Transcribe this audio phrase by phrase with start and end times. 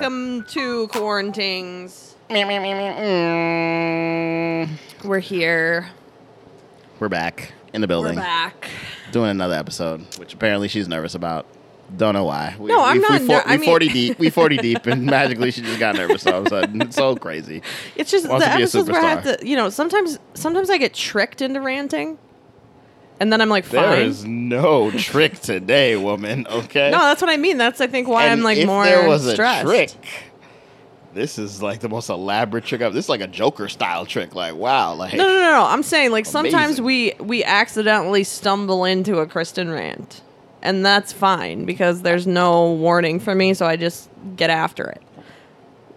[0.00, 2.16] Welcome to Quarantines.
[2.28, 2.38] Mm.
[5.04, 5.88] We're here.
[6.98, 8.16] We're back in the building.
[8.16, 8.70] We're back.
[9.12, 11.46] doing another episode, which apparently she's nervous about.
[11.96, 12.56] Don't know why.
[12.58, 14.18] We, No, I'm we, not We, ner- we I mean- forty deep.
[14.18, 16.82] We forty deep, and magically she just got nervous all of a sudden.
[16.82, 17.62] It's so crazy.
[17.94, 19.38] It's just Wants the to be a episodes where I have superstar.
[19.38, 22.18] to, you know, sometimes sometimes I get tricked into ranting,
[23.24, 24.02] and then I'm like, There fine.
[24.02, 26.46] is no trick today, woman.
[26.46, 26.90] Okay.
[26.90, 27.56] No, that's what I mean.
[27.56, 29.62] That's I think why And I'm like if more there was stressed.
[29.64, 29.90] a trick,
[31.14, 32.82] this is like the most elaborate trick.
[32.82, 34.34] Of, this is like a Joker style trick.
[34.34, 35.62] Like wow, like No, no, no, no.
[35.64, 40.20] I'm saying like sometimes we we accidentally stumble into a Kristen rant,
[40.60, 45.00] and that's fine because there's no warning for me, so I just get after it.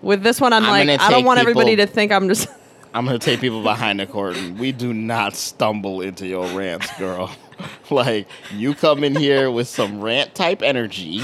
[0.01, 2.47] With this one, I'm, I'm like, I don't want everybody to think I'm just.
[2.93, 4.57] I'm gonna take people behind the curtain.
[4.57, 7.31] We do not stumble into your rants, girl.
[7.89, 11.21] like you come in here with some rant type energy,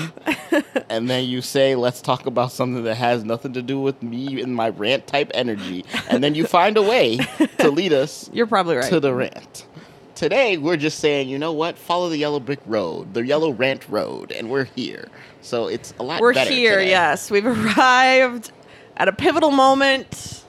[0.89, 4.41] and then you say, "Let's talk about something that has nothing to do with me
[4.41, 7.17] and my rant type energy," and then you find a way
[7.59, 8.89] to lead us You're probably right.
[8.89, 9.65] to the rant.
[10.15, 11.77] Today we're just saying, you know what?
[11.77, 15.07] Follow the yellow brick road, the yellow rant road, and we're here.
[15.41, 16.21] So it's a lot.
[16.21, 16.77] We're here.
[16.77, 16.89] today.
[16.89, 17.45] Yes, we've
[17.77, 18.51] arrived
[18.95, 20.42] at a pivotal moment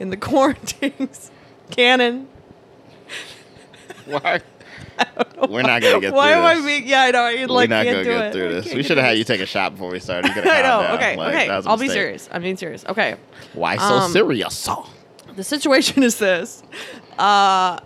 [0.00, 1.30] in the quarantines
[1.70, 2.28] canon.
[4.04, 4.40] Why?
[5.48, 6.12] We're not gonna get through this.
[6.12, 6.86] Why through am I being?
[6.88, 7.28] Yeah, I know.
[7.28, 8.32] You We're like not can't gonna do get it.
[8.32, 8.64] through I this.
[8.64, 10.28] can't We get should have had you take a shot before we started.
[10.28, 10.82] You could've I know.
[10.82, 10.94] down.
[10.96, 11.16] Okay.
[11.16, 11.48] Like, okay.
[11.48, 11.96] that was a I'll be mistake.
[12.00, 12.28] serious.
[12.32, 12.84] I'm being serious.
[12.86, 13.16] Okay.
[13.52, 14.68] Why so Um, serious?
[15.34, 16.62] The situation is this.
[17.18, 17.80] Uh,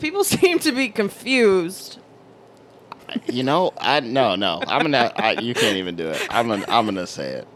[0.00, 1.98] people seem to be confused.
[3.26, 4.62] You know, I no no.
[4.66, 5.12] I'm gonna.
[5.16, 6.26] I, you can't even do it.
[6.30, 6.64] I'm gonna.
[6.68, 7.48] I'm gonna say it.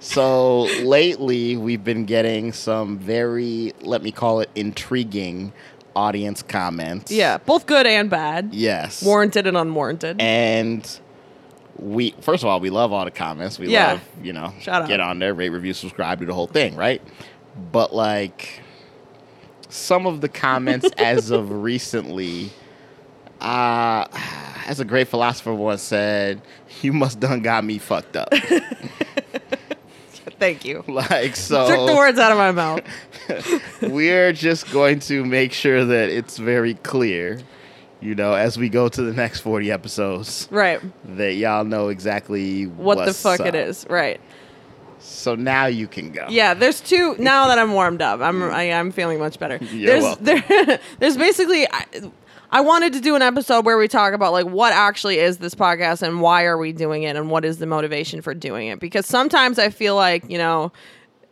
[0.00, 5.52] So lately, we've been getting some very, let me call it, intriguing
[5.94, 7.10] audience comments.
[7.12, 8.54] Yeah, both good and bad.
[8.54, 9.02] Yes.
[9.02, 10.20] Warranted and unwarranted.
[10.20, 11.00] and
[11.76, 13.92] we first of all we love all the comments we Yeah.
[13.92, 14.88] love you know Shout out.
[14.88, 17.00] get on there rate review subscribe do the whole thing right
[17.72, 18.60] but like
[19.70, 22.50] some of the comments as of recently
[23.40, 24.06] uh
[24.66, 26.42] as a great philosopher once said
[26.82, 28.28] you must done got me fucked up
[30.42, 30.82] Thank you.
[30.88, 32.80] like so Took the words out of my mouth.
[33.82, 37.38] we're just going to make sure that it's very clear
[38.00, 40.80] you know as we go to the next 40 episodes Right.
[41.16, 43.54] that y'all know exactly What the fuck it up.
[43.54, 43.86] is.
[43.88, 44.20] Right.
[44.98, 46.26] So now you can go.
[46.28, 47.16] Yeah, there's two.
[47.18, 48.52] Now that I'm warmed up, I'm mm.
[48.52, 49.58] I, am feeling much better.
[49.64, 51.66] You're there's there, there's basically.
[52.52, 55.54] I, wanted to do an episode where we talk about like what actually is this
[55.54, 58.78] podcast and why are we doing it and what is the motivation for doing it
[58.78, 60.72] because sometimes I feel like you know,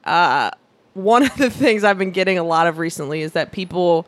[0.04, 0.50] uh,
[0.94, 4.06] one of the things I've been getting a lot of recently is that people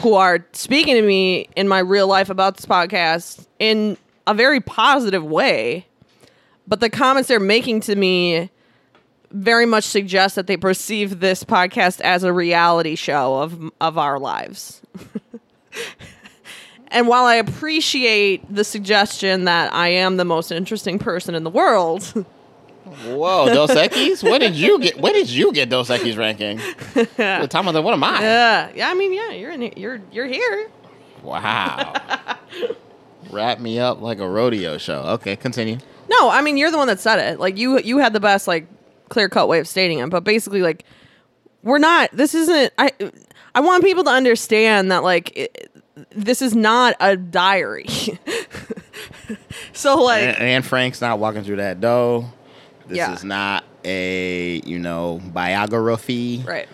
[0.00, 3.96] who are speaking to me in my real life about this podcast in
[4.26, 5.86] a very positive way,
[6.66, 8.50] but the comments they're making to me
[9.32, 14.18] very much suggest that they perceive this podcast as a reality show of of our
[14.18, 14.80] lives.
[16.88, 21.50] and while I appreciate the suggestion that I am the most interesting person in the
[21.50, 22.02] world,
[23.06, 24.28] Whoa, Dos Equis?
[24.28, 24.98] What did you get?
[25.00, 26.60] Where did you get Dos Equis ranking?
[27.18, 28.20] Well, Tom, what am I?
[28.20, 30.70] yeah, yeah, I mean, yeah, you're in, you're you're here.
[31.22, 31.94] Wow.
[33.30, 35.02] Wrap me up like a rodeo show.
[35.02, 35.78] Okay, continue.
[36.08, 37.38] No, I mean you're the one that said it.
[37.38, 38.66] Like you you had the best like
[39.08, 40.84] clear cut way of stating it, but basically like
[41.62, 42.90] we're not this isn't I
[43.54, 45.70] I want people to understand that like it,
[46.10, 47.86] this is not a diary.
[49.72, 52.30] so like And, Anne Frank's not walking through that door.
[52.86, 53.12] This Yeah.
[53.14, 56.68] is not a, you know, biography, right.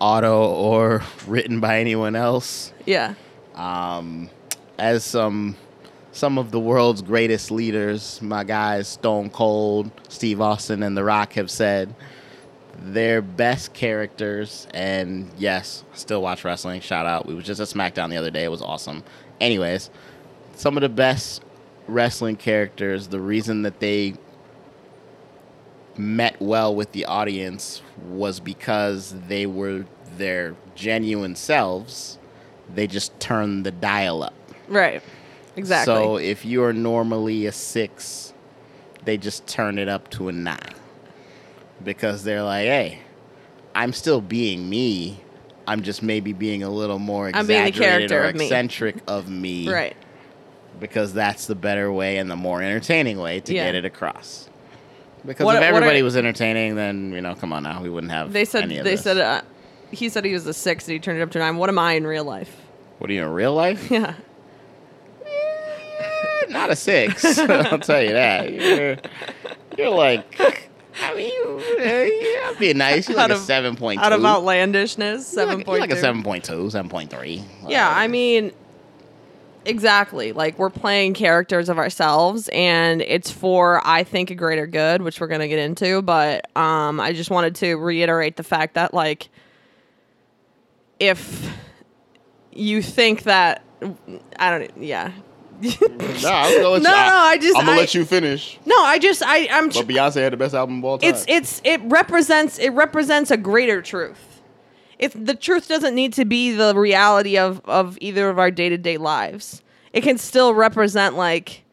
[0.00, 2.72] auto or written by anyone else.
[2.84, 3.14] Yeah.
[3.54, 4.30] um,
[4.78, 5.56] as some
[6.12, 11.34] some of the world's greatest leaders, my guys Stone Cold, Steve Austin, and The Rock
[11.34, 11.94] have said
[12.92, 14.66] their best characters.
[14.72, 16.80] And yes, still watch wrestling.
[16.80, 17.26] Shout out!
[17.26, 18.44] We was just at SmackDown the other day.
[18.44, 19.02] It was awesome.
[19.40, 19.90] Anyways,
[20.54, 21.42] some of the best
[21.86, 23.08] wrestling characters.
[23.08, 24.14] The reason that they
[25.96, 29.86] met well with the audience was because they were
[30.16, 32.18] their genuine selves.
[32.74, 34.34] They just turned the dial up.
[34.68, 35.02] Right.
[35.56, 35.94] Exactly.
[35.94, 38.34] So if you are normally a six,
[39.04, 40.74] they just turn it up to a nine
[41.84, 43.00] because they're like, "Hey,
[43.74, 45.20] I'm still being me.
[45.66, 48.44] I'm just maybe being a little more I'm being the exaggerated character or of me."
[48.46, 49.96] eccentric of me, right.
[50.78, 53.64] Because that's the better way and the more entertaining way to Yeah.
[53.66, 54.48] get it across.
[55.24, 58.12] Because What- if everybody are- was entertaining, then you know, come on now, we wouldn't
[58.12, 58.32] have.
[58.32, 59.02] They said any of they this.
[59.02, 59.40] said uh,
[59.90, 61.56] he said he was a 6 and he turned it up to 9.
[61.56, 62.54] What am I in real life?
[62.98, 63.90] What are you in real life?
[63.90, 64.14] Yeah.
[66.50, 67.24] not a six.
[67.38, 68.52] I'll tell you that.
[68.52, 68.96] You're,
[69.76, 70.65] you're like,
[71.14, 71.32] mean,
[71.78, 73.08] yeah, I'd be nice.
[73.08, 74.06] You're Out like a of- seven point two.
[74.06, 77.42] Out of outlandishness, seven point like a seven point two, seven point three.
[77.68, 78.52] Yeah, I mean,
[79.64, 80.32] exactly.
[80.32, 85.20] Like we're playing characters of ourselves, and it's for I think a greater good, which
[85.20, 86.02] we're gonna get into.
[86.02, 89.28] But um, I just wanted to reiterate the fact that like,
[90.98, 91.50] if
[92.52, 93.62] you think that
[94.38, 95.12] I don't, yeah.
[96.22, 98.04] Nah, I was gonna let No, you, no, I just- I'm gonna I- let you
[98.04, 98.58] finish.
[98.66, 101.10] No, I just I I'm But Beyonce had the best album of all time.
[101.10, 104.42] it's it's it represents it represents a greater truth.
[104.98, 108.68] If the truth doesn't need to be the reality of of either of our day
[108.70, 109.62] to day lives,
[109.92, 111.64] it can still represent like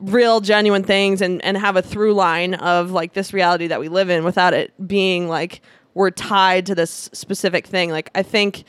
[0.00, 3.88] real genuine things and and have a through line of like this reality that we
[3.88, 5.60] live in without it being like
[5.94, 7.90] we're tied to this specific thing.
[7.90, 8.64] Like I think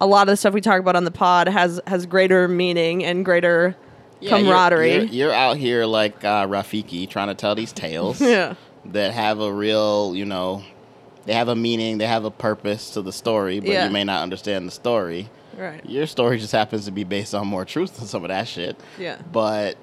[0.00, 3.04] a lot of the stuff we talk about on the pod has has greater meaning
[3.04, 3.76] and greater
[4.24, 4.92] Yeah, you're- camaraderie.
[4.94, 8.54] You're, you're out here like uh, Rafiki trying to tell these tales yeah.
[8.86, 10.62] that have a real, you know,
[11.26, 13.86] they have a meaning, they have a purpose to the story, but Yeah.
[13.86, 15.30] you may not understand the story.
[15.56, 15.84] Right.
[15.88, 18.76] Your story just happens to be based on more truth than some of that shit.
[18.98, 19.18] Yeah.
[19.32, 19.76] But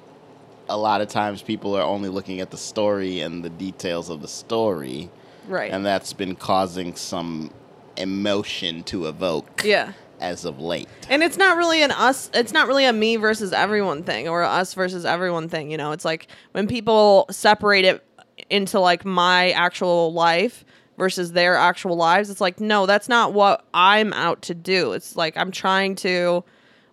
[0.70, 4.22] a lot of times people are only looking at the story and the details of
[4.22, 5.10] the story,
[5.48, 5.72] Right.
[5.72, 7.52] and that's been causing some
[7.98, 9.94] emotion to evoke yeah.
[10.22, 10.88] As of late.
[11.10, 14.44] And it's not really an us, it's not really a me versus everyone thing or
[14.44, 15.72] us versus everyone thing.
[15.72, 18.06] You know, it's like when people separate it
[18.50, 20.64] into like my actual life
[20.98, 24.94] versus their actual lives, it's like, no, that's not what I'm out to do.
[24.94, 26.44] It's like I'm trying to,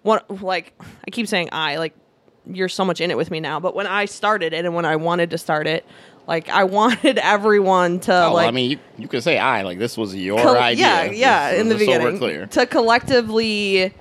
[0.02, 0.72] what, like,
[1.06, 1.94] I keep saying I, like,
[2.46, 3.60] you're so much in it with me now.
[3.60, 5.84] But when I started it and when I wanted to start it,
[6.28, 9.78] like, I wanted everyone to, Oh, like, I mean, you, you could say I like
[9.78, 10.86] this was your col- idea.
[10.86, 12.18] Yeah, yeah, Just- in the so beginning.
[12.18, 12.46] clear.
[12.46, 13.92] To collectively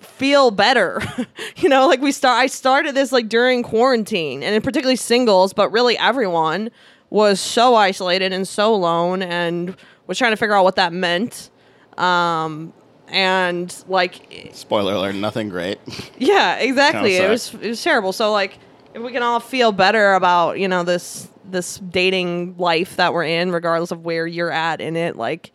[0.00, 1.00] feel better.
[1.56, 5.52] you know, like we start I started this like during quarantine and in particularly singles,
[5.52, 6.70] but really everyone
[7.10, 9.76] was so isolated and so alone and
[10.06, 11.50] was trying to figure out what that meant.
[11.98, 12.72] Um
[13.08, 15.78] and like Spoiler alert: nothing great.
[16.18, 17.16] yeah, exactly.
[17.16, 18.12] It was it was terrible.
[18.12, 18.58] So like
[18.96, 23.24] if we can all feel better about, you know, this this dating life that we're
[23.24, 25.52] in regardless of where you're at in it, like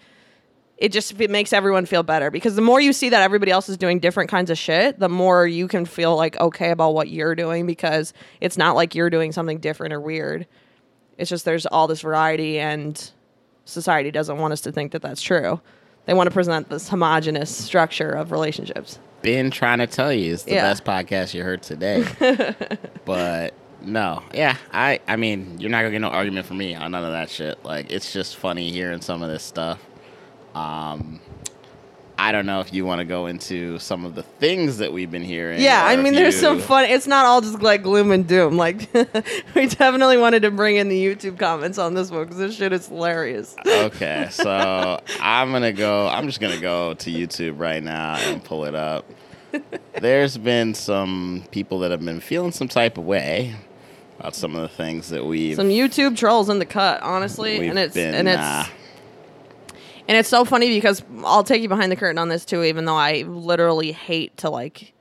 [0.77, 3.67] it just it makes everyone feel better because the more you see that everybody else
[3.67, 7.09] is doing different kinds of shit, the more you can feel like okay about what
[7.09, 10.45] you're doing because it's not like you're doing something different or weird.
[11.17, 13.11] It's just there's all this variety and
[13.65, 15.59] society doesn't want us to think that that's true.
[16.05, 18.99] They want to present this homogenous structure of relationships.
[19.21, 20.63] Been trying to tell you it's the Yeah.
[20.63, 22.05] best podcast you heard today,
[23.05, 26.91] but no, yeah, I I mean, you're not gonna get no argument from me on
[26.91, 27.63] none of that shit.
[27.63, 29.79] Like, it's just funny hearing some of this stuff.
[30.55, 31.19] Um,
[32.21, 35.09] I don't know if you want to go into some of the things that we've
[35.09, 35.59] been hearing.
[35.59, 36.85] Yeah, I mean, there's some fun.
[36.85, 38.57] It's not all just like gloom and doom.
[38.57, 38.93] Like,
[39.55, 42.73] we definitely wanted to bring in the YouTube comments on this one because this shit
[42.73, 43.55] is hilarious.
[43.65, 46.07] Okay, so I'm gonna go.
[46.09, 49.03] I'm just gonna go to YouTube right now and pull it up.
[49.99, 53.55] There's been some people that have been feeling some type of way
[54.19, 57.79] about some of the things that we've Some YouTube trolls in the cut, honestly, and
[57.79, 58.13] it's been.
[58.13, 58.67] and it's uh,
[60.07, 62.85] and it's so funny because I'll take you behind the curtain on this too, even
[62.85, 64.93] though I literally hate to like,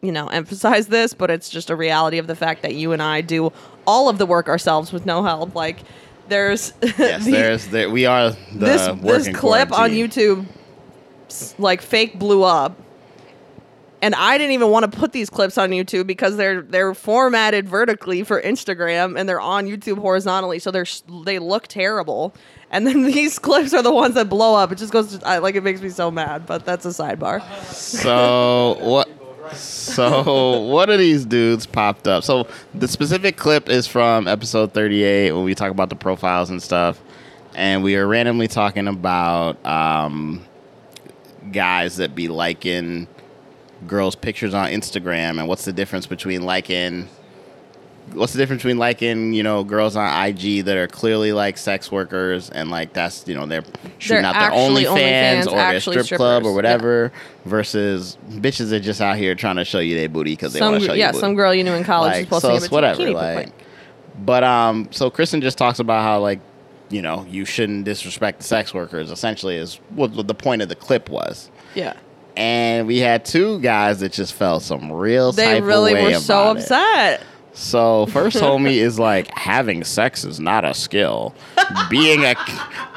[0.00, 3.02] you know, emphasize this, but it's just a reality of the fact that you and
[3.02, 3.52] I do
[3.86, 5.54] all of the work ourselves with no help.
[5.54, 5.78] Like,
[6.28, 7.90] there's yes, the- there's there.
[7.90, 9.90] We are the this this clip on.
[9.90, 10.46] YouTube
[11.58, 12.78] like fake blew up.
[14.00, 17.68] And I didn't even want to put these clips on YouTube because they're they're formatted
[17.68, 20.86] vertically for Instagram and they're on YouTube horizontally, so they're
[21.24, 22.32] they look terrible.
[22.70, 24.72] And then these clips are the ones that blow up.
[24.72, 27.42] It just goes to, I, like it makes me so mad, but that's a sidebar.
[27.72, 29.08] So what?
[29.54, 32.22] So what are these dudes popped up?
[32.22, 36.62] So the specific clip is from episode 38 when we talk about the profiles and
[36.62, 37.00] stuff,
[37.54, 40.44] and we are randomly talking about um,
[41.50, 43.06] guys that be liking
[43.86, 47.08] girls' pictures on Instagram, and what's the difference between liking
[48.14, 51.90] what's the difference between liking you know girls on IG that are clearly like sex
[51.90, 53.64] workers and like that's you know they're
[53.98, 56.54] shooting They're out their OnlyFans OnlyFans, or their strip club or strippers.
[56.54, 57.12] whatever
[57.44, 60.80] versus bitches that just out here trying to show you their booty because they want
[60.80, 61.20] to show yeah, you booty.
[61.20, 63.52] some girl you knew in college is like posting so a it's whatever like
[64.18, 66.40] but um so Kristen just talks about how like
[66.90, 70.68] you know you shouldn't disrespect the sex workers essentially is what, what the point of
[70.68, 71.94] the clip was yeah,
[72.36, 76.56] and we had two guys that just felt some real they type really were so
[76.56, 77.20] it.
[77.58, 81.34] So first homie is like having sex is not a skill.
[81.90, 82.36] Being a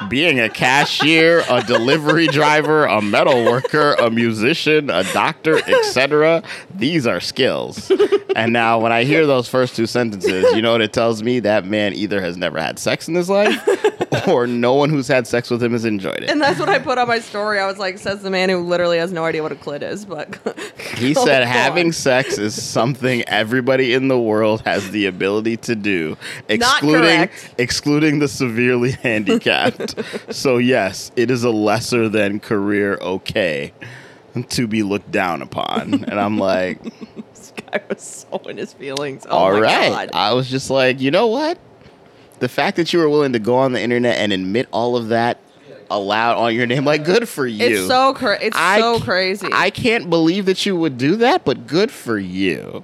[0.08, 6.44] being a cashier, a delivery driver, a metal worker, a musician, a doctor, etc.
[6.76, 7.90] These are skills.
[8.36, 11.40] And now when I hear those first two sentences, you know what it tells me?
[11.40, 13.68] That man either has never had sex in his life
[14.28, 16.30] or no one who's had sex with him has enjoyed it.
[16.30, 17.58] And that's what I put on my story.
[17.58, 20.04] I was like, says the man who literally has no idea what a clit is,
[20.04, 20.38] but
[20.96, 21.48] He said on.
[21.48, 26.16] having sex is something everybody in the world has the ability to do,
[26.48, 29.94] excluding excluding the severely handicapped.
[30.34, 33.72] so yes, it is a lesser than career okay
[34.48, 36.04] to be looked down upon.
[36.04, 36.82] And I'm like,
[37.32, 39.26] this guy was so in his feelings.
[39.28, 39.90] Oh all my right.
[39.90, 40.10] God.
[40.14, 41.58] I was just like, you know what?
[42.42, 45.10] The fact that you were willing to go on the internet and admit all of
[45.10, 45.38] that
[45.88, 47.64] aloud on your name, like, good for you.
[47.64, 49.46] It's so cra- it's I so crazy.
[49.52, 52.82] I can't believe that you would do that, but good for you.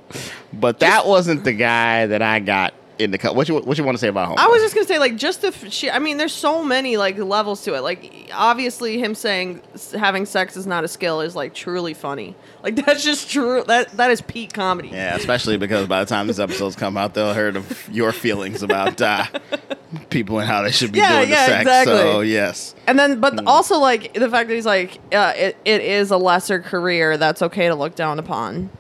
[0.53, 3.35] But that wasn't the guy that I got in the cut.
[3.37, 4.37] What you what you want to say about home?
[4.39, 5.91] I was just gonna say, like, just the f- she.
[5.91, 7.81] I mean, there's so many like levels to it.
[7.83, 12.35] Like, obviously, him saying s- having sex is not a skill is like truly funny.
[12.63, 13.63] Like, that's just true.
[13.67, 14.89] That that is peak comedy.
[14.89, 18.63] yeah, especially because by the time these episodes come out, they'll heard of your feelings
[18.63, 19.25] about uh,
[20.11, 21.61] people and how they should be Yeah, doing yeah, the sex.
[21.63, 21.95] exactly.
[21.95, 23.47] So yes, And then, but Hmm.
[23.47, 27.43] also like the fact that he's like, uh, it, it is a lesser career that's
[27.43, 28.71] okay to look down upon.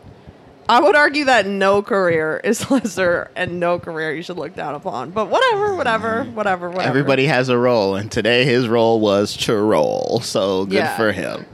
[0.68, 4.74] I would argue that no career is lesser and no career you should look down
[4.74, 5.10] upon.
[5.10, 6.34] But whatever, whatever, mm.
[6.34, 6.88] whatever, whatever.
[6.88, 10.20] everybody has a role, and today his role was to roll.
[10.22, 10.96] So good Yeah.
[10.96, 11.46] for him.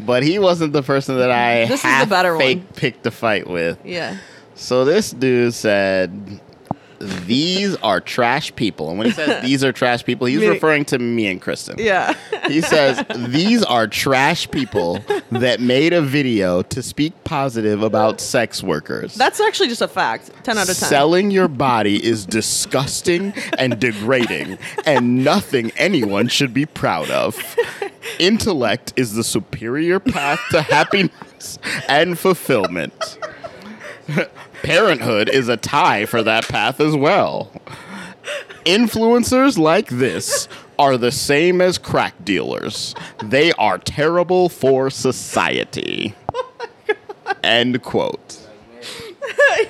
[0.00, 2.66] But he wasn't the person that I This is the better fake one.
[2.74, 3.78] picked a fight with.
[3.84, 4.16] Yeah.
[4.54, 6.40] So this dude said,
[6.98, 10.98] "These are trash people," and when he says these are trash people, he's referring to
[10.98, 11.76] me and Kristen.
[11.78, 12.14] Yeah.
[12.48, 18.62] He says these are trash people that made a video to speak positive about sex
[18.62, 19.14] workers.
[19.14, 20.30] that's actually just a fact.
[20.44, 20.88] 10 out of 10.
[20.88, 27.56] Selling your body is disgusting and degrading, and nothing anyone should be proud of.
[28.18, 33.18] Intellect is the superior path to happiness and fulfillment.
[34.62, 37.52] Parenthood is a tie for that path as well.
[38.64, 40.48] Influencers like this
[40.78, 42.94] are the same as crack dealers.
[43.22, 46.14] They are terrible for society.
[47.42, 48.38] End quote.
[48.74, 48.82] yeah,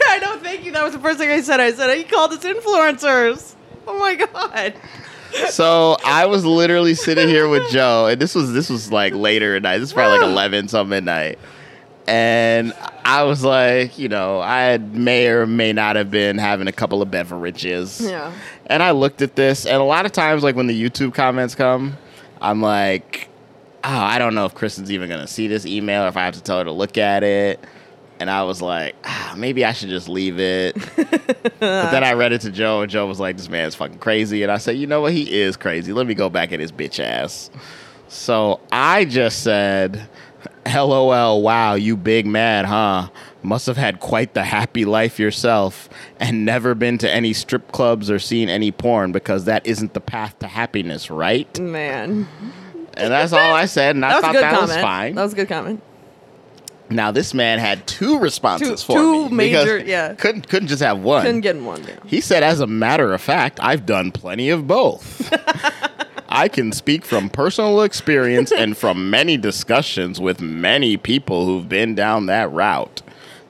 [0.09, 0.39] I know.
[0.39, 0.73] Thank you.
[0.73, 1.61] That was the first thing I said.
[1.61, 3.55] I said he called us influencers.
[3.87, 4.75] Oh my god.
[5.51, 9.57] So I was literally sitting here with Joe, and this was this was like later
[9.57, 9.79] at night.
[9.79, 11.39] This was probably like eleven some midnight,
[12.07, 12.73] and
[13.05, 17.03] I was like, you know, I may or may not have been having a couple
[17.03, 18.01] of beverages.
[18.01, 18.33] Yeah.
[18.67, 21.55] And I looked at this, and a lot of times, like when the YouTube comments
[21.55, 21.97] come,
[22.41, 23.29] I'm like,
[23.85, 26.35] oh, I don't know if Kristen's even gonna see this email, or if I have
[26.35, 27.61] to tell her to look at it.
[28.19, 30.75] And I was like, ah, maybe I should just leave it.
[30.97, 34.43] but then I read it to Joe, and Joe was like, this man's fucking crazy.
[34.43, 35.13] And I said, you know what?
[35.13, 35.93] He is crazy.
[35.93, 37.51] Let me go back at his bitch ass.
[38.09, 40.09] So I just said,
[40.75, 43.09] LOL, wow, you big mad, huh?
[43.43, 48.11] Must have had quite the happy life yourself and never been to any strip clubs
[48.11, 51.59] or seen any porn because that isn't the path to happiness, right?
[51.61, 52.27] Man.
[52.97, 54.69] And that's all I said, and I That thought that comment.
[54.69, 55.15] was fine.
[55.15, 55.83] That was a good comment.
[56.89, 59.37] now this man had two responses Two- for two me.
[59.51, 60.15] major- because yeah.
[60.15, 61.23] Couldn't couldn't just have one.
[61.25, 61.83] Couldn't get in one.
[61.87, 61.97] Yeah.
[62.07, 65.31] He said, as a matter of fact, I've done plenty of both.
[66.29, 71.95] I can speak from personal experience and from many discussions with many people who've been
[71.95, 73.03] down that route.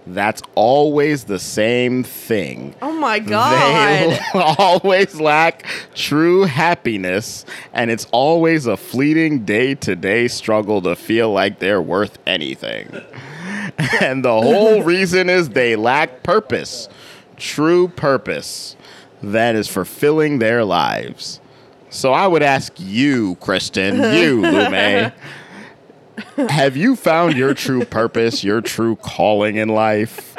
[0.08, 2.76] That's always the same thing.
[2.80, 4.10] Oh my God.
[4.10, 10.94] They always lack true happiness, and it's always a fleeting day to day struggle to
[10.94, 12.88] feel like they're worth anything.
[14.00, 16.88] And the whole reason is they lack purpose,
[17.36, 18.74] true purpose
[19.22, 21.40] that is fulfilling their lives.
[21.96, 25.12] So I would ask you, Kristen, you, Lume,
[26.50, 30.36] have you found your true purpose, your true calling in life?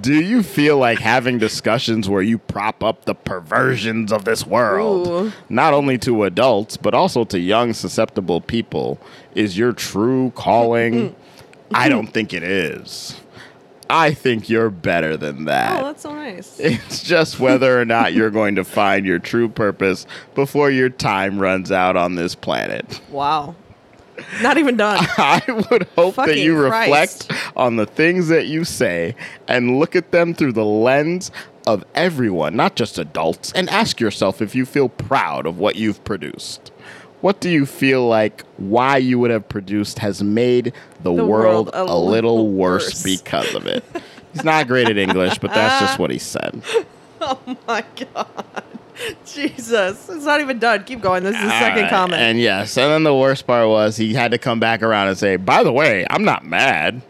[0.00, 5.06] Do you feel like having discussions where you prop up the perversions of this world,
[5.06, 5.32] Ooh.
[5.50, 8.98] not only to adults, but also to young, susceptible people,
[9.34, 11.14] is your true calling?
[11.74, 13.20] I don't think it is.
[13.90, 15.80] I think you're better than that.
[15.80, 16.58] Oh, that's so nice.
[16.60, 21.38] It's just whether or not you're going to find your true purpose before your time
[21.38, 23.00] runs out on this planet.
[23.10, 23.54] Wow.
[24.40, 24.98] Not even done.
[25.18, 27.28] I would hope that Fucking you Christ.
[27.30, 29.14] reflect on the things that you say
[29.48, 31.30] and look at them through the lens
[31.66, 36.02] of everyone, not just adults, and ask yourself if you feel proud of what you've
[36.04, 36.70] produced.
[37.24, 41.68] What do you feel like why you would have produced has made the, The world,
[41.68, 43.02] world a, little little worse worse.
[43.02, 43.82] because of it?
[44.34, 46.60] He's not great at English, but that's just what he said.
[47.22, 48.64] Oh my god.
[49.24, 50.06] Jesus.
[50.10, 50.84] It's not even done.
[50.84, 51.22] Keep going.
[51.22, 52.20] This is the second Alright, comment.
[52.20, 55.16] And yes, and then the worst part was he had to come back around and
[55.16, 57.00] say, "By the way, I'm not mad.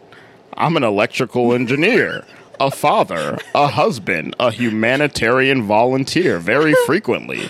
[0.53, 2.23] I'm an electrical engineer."
[2.57, 7.49] A father, a husband, a humanitarian volunteer very frequently,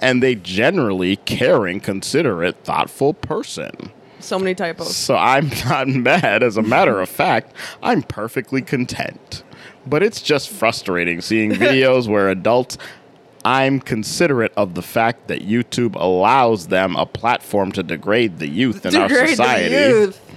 [0.00, 3.92] and they generally caring, considerate, thoughtful person.
[4.20, 4.96] so many typos.
[4.96, 6.42] So I'm not mad.
[6.42, 9.42] As a matter of fact, I'm perfectly content.
[9.86, 12.78] But it's just frustrating seeing videos where adults.
[13.44, 18.84] I'm considerate of the fact that YouTube allows them a platform to degrade the youth
[18.84, 20.18] in our Degrade the society.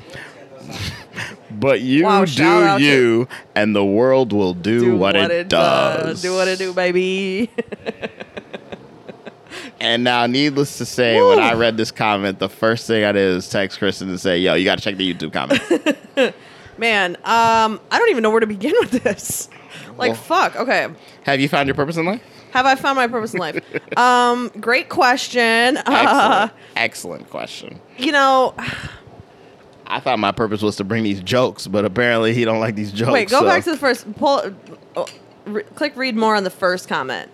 [1.51, 6.21] But you Wow, do you, and the world will do, what, it, does.
[6.21, 7.49] Do what it do, baby.
[9.81, 11.29] And now, needless to say, Woo.
[11.29, 14.37] when I read this comment, the first thing I did is text Kristen and say,
[14.37, 16.35] "Yo, you got to check the YouTube comment."
[16.77, 19.49] Man, um, I don't even know where to begin with this.
[19.97, 20.55] Like, Well- fuck.
[20.55, 20.87] Okay.
[21.23, 22.21] Have you found your purpose in life?
[22.51, 23.59] Have I found my purpose in life?
[23.97, 25.77] um, great question.
[25.87, 27.79] Uh, Excellent, excellent question.
[27.97, 28.53] you know,
[29.87, 32.91] I thought my purpose was to bring these jokes, but apparently he don't like these
[32.91, 33.11] jokes.
[33.11, 34.11] wait, go so- back to the first.
[34.15, 34.53] Pull.
[34.95, 35.07] Oh,
[35.45, 37.31] re- click read more on the first comment.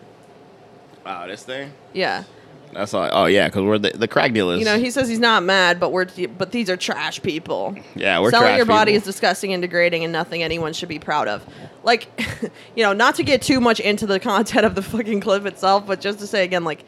[1.05, 1.73] Wow, this thing.
[1.93, 2.23] Yeah.
[2.73, 3.09] That's all.
[3.11, 4.59] Oh yeah, because we're the, the crack dealers.
[4.59, 6.07] You know, he says he's not mad, but we're
[6.37, 7.75] but these are trash people.
[7.95, 9.07] yeah, we're Selling your body people.
[9.07, 11.45] is disgusting and degrading and nothing anyone should be proud of.
[11.83, 12.07] Like,
[12.75, 15.85] you know, not to get too much into the content of the fucking clip itself,
[15.87, 16.83] but just to say again, like,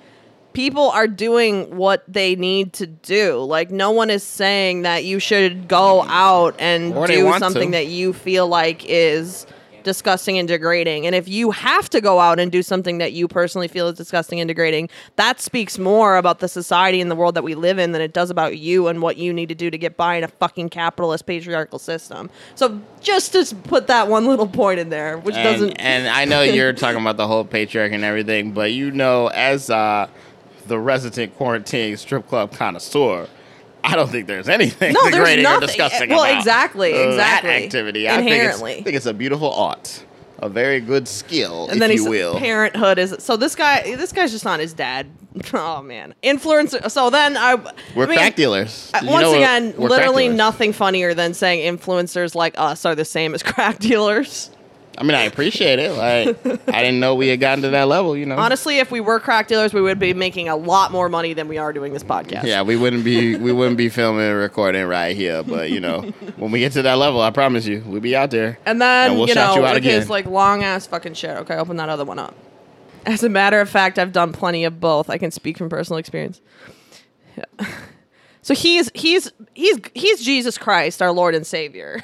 [0.54, 3.38] people are doing what they need to do.
[3.44, 7.78] Like, no one is saying that you should go out and Or do something to.
[7.78, 9.46] that you feel like is
[9.84, 11.06] disgusting and degrading.
[11.06, 13.98] And if you have to go out and do something that you personally feel is
[13.98, 17.80] disgusting and degrading, that speaks more about the society and the world that we live
[17.80, 20.16] in than it does about you and what you need to do to get by
[20.16, 22.30] in a fucking capitalist patriarchal system.
[22.56, 26.26] So just to put that one little point in there, which and, doesn't and I
[26.26, 30.08] know you're talking about the whole patriarch and everything, but you know, as uh,
[30.68, 33.28] the resident quarantine strip club connoisseur,
[33.84, 35.68] I don't think there's anything No, there's degrading or nothing.
[35.68, 37.50] disgusting Well, about exactly, exactly.
[37.50, 38.10] that activity.
[38.10, 38.78] I think, Inherently.
[38.78, 40.04] I think it's a beautiful art,
[40.40, 42.38] a very good skill, and if then you will.
[42.38, 45.08] parenthood is so this guy this guy's just on his dad.
[45.54, 46.90] Oh man, influencer.
[46.92, 47.56] So then I
[47.96, 48.92] we're I mean, crack dealers.
[48.94, 53.34] Uh, You Once again, literally nothing funnier than saying influencers like us are the same
[53.36, 54.50] as crack dealers.
[55.00, 55.92] I mean, I appreciate it.
[55.94, 58.18] Like, I didn't know we had gotten to that level.
[58.18, 61.08] You know, Honestly, if we were crack dealers, we would be making a lot more
[61.08, 62.44] money than we are doing this podcast.
[62.44, 66.02] Yeah, we wouldn't be we wouldn't be filming and recording right here, but you know,
[66.36, 68.60] when we get to that level, I promise you, we'll be out there.
[68.66, 70.10] And then, And we'll you shout know, you out with his again.
[70.10, 71.38] like long ass fucking shit.
[71.38, 72.36] Okay, open that other one up.
[73.06, 75.10] As a matter of fact, I've done plenty of both.
[75.10, 76.42] I can speak from personal experience.
[77.38, 77.68] Yeah.
[78.42, 82.00] So he's he's he's he's Jesus Christ, our Lord and Savior.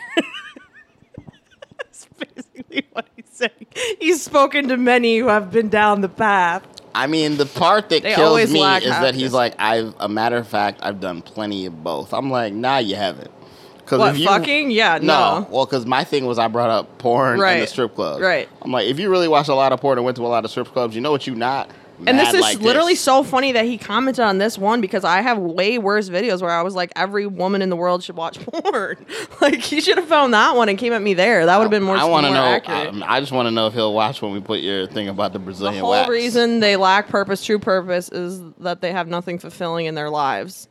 [2.76, 3.98] That's basically what he's saying.
[4.00, 6.66] He's spoken to many who have been down the path.
[6.94, 9.94] I mean, the part that They kills always me lack is that he's like, I've
[10.00, 12.14] a matter of fact, I've done plenty of both.
[12.14, 13.32] I'm like, nah, you haven't.
[13.80, 14.72] Because What fucking?
[14.72, 15.48] Yeah, No, no.
[15.52, 17.70] well, because my thing was I brought up porn and the Right.
[17.70, 18.22] strip clubs.
[18.22, 18.50] Right.
[18.62, 20.44] I'm like, if you really watch a lot of porn and went to a lot
[20.46, 21.70] of strip clubs, you know what you not.
[22.06, 23.02] And this is like literally this.
[23.02, 26.52] so funny that he commented on this one because I have way worse videos where
[26.52, 29.06] I was like, every woman in the world should watch porn.
[29.42, 31.46] like he should have found that one and came at me there.
[31.46, 31.96] That would have been more.
[31.96, 32.44] I want to know.
[32.44, 32.88] Accurate.
[32.90, 35.34] um, I just want to know if he'll watch when we put your thing about
[35.34, 35.76] the Brazilian.
[35.76, 36.10] the whole wax.
[36.10, 40.68] reason they lack purpose, true purpose, is that they have nothing fulfilling in their lives.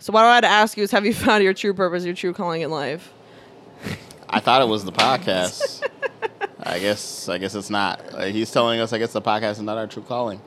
[0.00, 2.14] So what I had to ask you is, have you found your true purpose, your
[2.14, 3.12] true calling in life?
[4.28, 5.88] I thought it was the podcast.
[6.64, 7.28] I guess.
[7.28, 8.00] I guess it's not.
[8.14, 8.92] Uh, he's telling us.
[8.92, 10.40] I guess the podcast is not our true calling.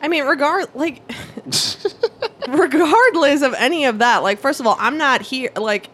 [0.00, 1.00] I mean, regard like,
[2.48, 5.50] regardless of any of that, like, first of all, I'm not here.
[5.56, 5.90] Like,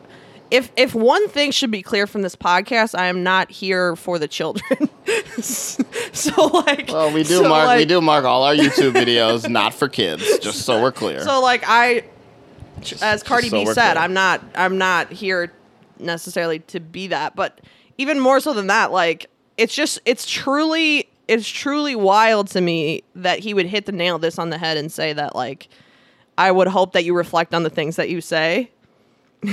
[0.50, 4.18] if if one thing should be clear from this podcast, I am not here for
[4.18, 4.88] the children.
[5.42, 7.76] so like, Well, we do so, mark.
[7.76, 10.38] we do mark all our YouTube videos not for kids.
[10.38, 11.20] Just so we're clear.
[11.20, 12.04] So like I,
[13.02, 14.02] as Cardi so B said, clear.
[14.02, 15.52] I'm not I'm not here
[15.98, 17.61] necessarily to be that, but
[17.98, 19.28] even more so than that, like
[19.59, 24.18] it's just it's truly it's truly wild to me that he would hit the nail
[24.18, 25.68] this on the head and say that like
[26.38, 28.71] I would hope that you reflect on the things that you say.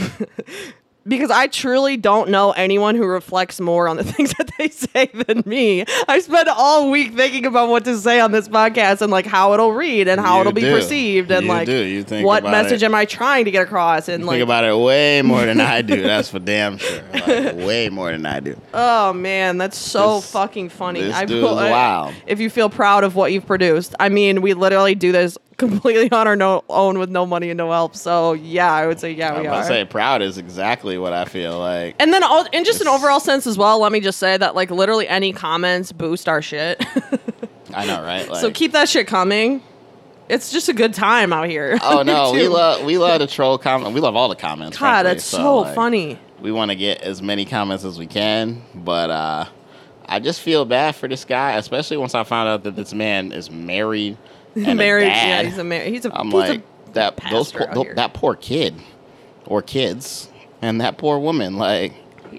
[1.07, 5.05] because I truly don't know anyone who reflects more on the things that they say
[5.13, 5.85] than me.
[6.07, 9.53] I spend all week thinking about what to say on this podcast and like how
[9.53, 11.77] it'll read and how You it'll be perceived and You like do.
[11.83, 12.85] You think what message it.
[12.85, 15.61] am I trying to get across and think like think about it way more than
[15.61, 16.01] I do.
[16.01, 17.01] That's for damn sure.
[17.25, 18.59] Like, way more than I do.
[18.73, 21.01] oh man, that's so This- fucking funny.
[21.01, 22.13] this I dude I- wild.
[22.27, 26.11] If you feel proud of what you've produced, I mean, we literally do this completely
[26.11, 27.95] on our no- own with no money and no help.
[27.95, 29.61] So yeah, I would say yeah, I'm we are.
[29.61, 31.95] to say proud is exactly what I feel like.
[31.99, 34.55] and then, all, in just an overall sense as well, let me just say that
[34.55, 36.83] like literally any comments boost our shit.
[37.73, 38.27] I know, right?
[38.29, 39.61] Like, so keep that shit coming.
[40.27, 41.77] It's just a good time out here.
[41.81, 43.93] Oh no, we love we love the troll comment.
[43.93, 44.77] We love all the comments.
[44.77, 45.13] God, frankly.
[45.13, 46.19] that's so, like, funny.
[46.41, 49.45] We want to get as many comments as we can, but uh,
[50.05, 53.31] I just feel bad for this guy, especially once I found out that this man
[53.31, 54.17] is married
[54.55, 57.51] and Married, a yeah, he's a mar- he's a I'm he's like a that those
[57.51, 58.75] poor, out that poor kid
[59.45, 60.29] or kids
[60.61, 61.57] and that poor woman.
[61.57, 61.93] Like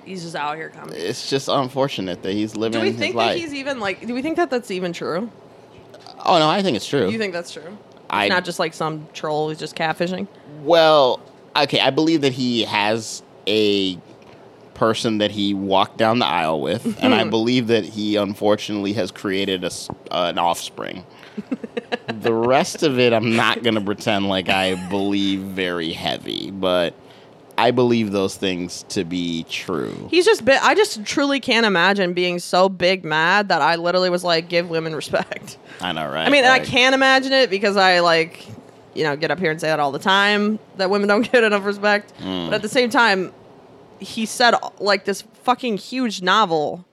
[0.04, 0.94] he's just out here coming.
[0.96, 3.36] it's just unfortunate that he's living Do we think that life.
[3.38, 4.06] he's even like?
[4.06, 5.30] Do we think that that's even true?
[6.24, 7.08] oh no, I think it's true.
[7.10, 7.76] You think that's true?
[8.08, 10.26] I It's not just like some troll who's just catfishing.
[10.62, 11.20] Well,
[11.56, 13.98] okay, I believe that he has a
[14.74, 19.10] person that he walked down the aisle with, and I believe that he unfortunately has
[19.10, 21.04] created a s an offspring.
[22.08, 26.94] The rest of it, I'm not going to pretend like I believe very heavy, but
[27.58, 30.08] I believe those things to be true.
[30.10, 30.62] He's just bit.
[30.62, 34.68] I just truly can't imagine being so big mad that I literally was like, give
[34.68, 35.58] women respect.
[35.80, 36.26] I know, right?
[36.26, 38.46] I mean, I Like, can imagine it because I like,
[38.94, 41.44] you know, get up here and say that all the time that women don't get
[41.44, 42.12] enough respect.
[42.20, 42.46] Mm.
[42.48, 43.32] But at the same time,
[43.98, 46.86] he said like this fucking huge novel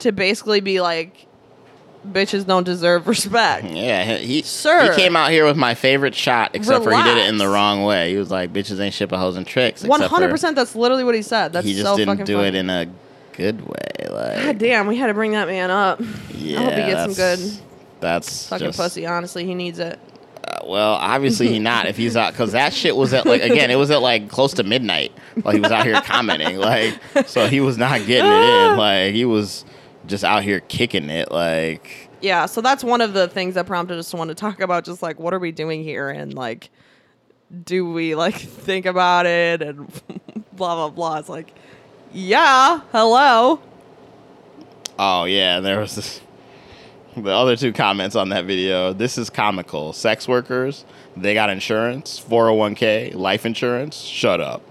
[0.00, 1.26] to basically be like,
[2.06, 3.64] bitches don't deserve respect.
[3.70, 4.92] Yeah, he, he Sir.
[4.92, 7.48] he came out here with my favorite shot, except for he did it in the
[7.48, 8.10] wrong way.
[8.10, 10.56] He was like, "Bitches ain't shit but hoes and tricks." One hundred percent.
[10.56, 11.52] That's literally what he said.
[11.52, 12.48] That's he just so didn't do funny.
[12.48, 12.86] it in a
[13.32, 14.08] good way.
[14.10, 16.00] Like, God damn, we had to bring that man up.
[16.34, 17.60] yeah, I hope he gets some good that's-
[18.00, 19.06] That's fucking just, pussy.
[19.06, 19.98] Honestly, he needs it.
[20.44, 23.70] uh, well, obviously he not if he's out because that shit was at like again
[23.70, 27.46] it was at like close to midnight while he was out here commenting like so
[27.46, 29.64] he was not getting it in like he was
[30.10, 33.98] just out here kicking it like Yeah, so that's one of the things that prompted
[33.98, 36.68] us to want to talk about just like what are we doing here and like
[37.64, 39.86] do we like think about it and
[40.52, 41.18] blah blah blah.
[41.18, 41.54] It's like
[42.12, 43.60] yeah, hello.
[44.98, 46.20] oh yeah there was this
[47.16, 50.84] the other two comments on that video this is comical sex workers
[51.16, 54.62] they got insurance 401k life insurance shut up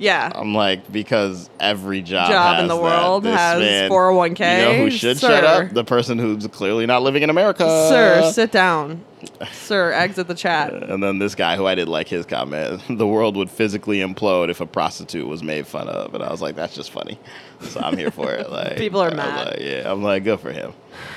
[0.00, 0.32] Yeah.
[0.34, 2.82] I'm like because every job, Job in the that.
[2.82, 4.58] world This has man- 401k.
[4.58, 5.28] You know oh who should Sir.
[5.28, 5.70] shut up?
[5.74, 7.64] The person who's clearly not living in America.
[7.88, 9.04] Sir, sit down.
[9.52, 10.72] Sir, exit the chat.
[10.90, 14.48] And then this guy who I did like his comment, the world would physically implode
[14.48, 16.14] if a prostitute was made fun of.
[16.14, 17.18] And I was like, that's just funny.
[17.60, 18.48] So I'm here for it.
[18.50, 19.48] Like People are I'm mad.
[19.50, 20.72] like, yeah, I'm like, good for him.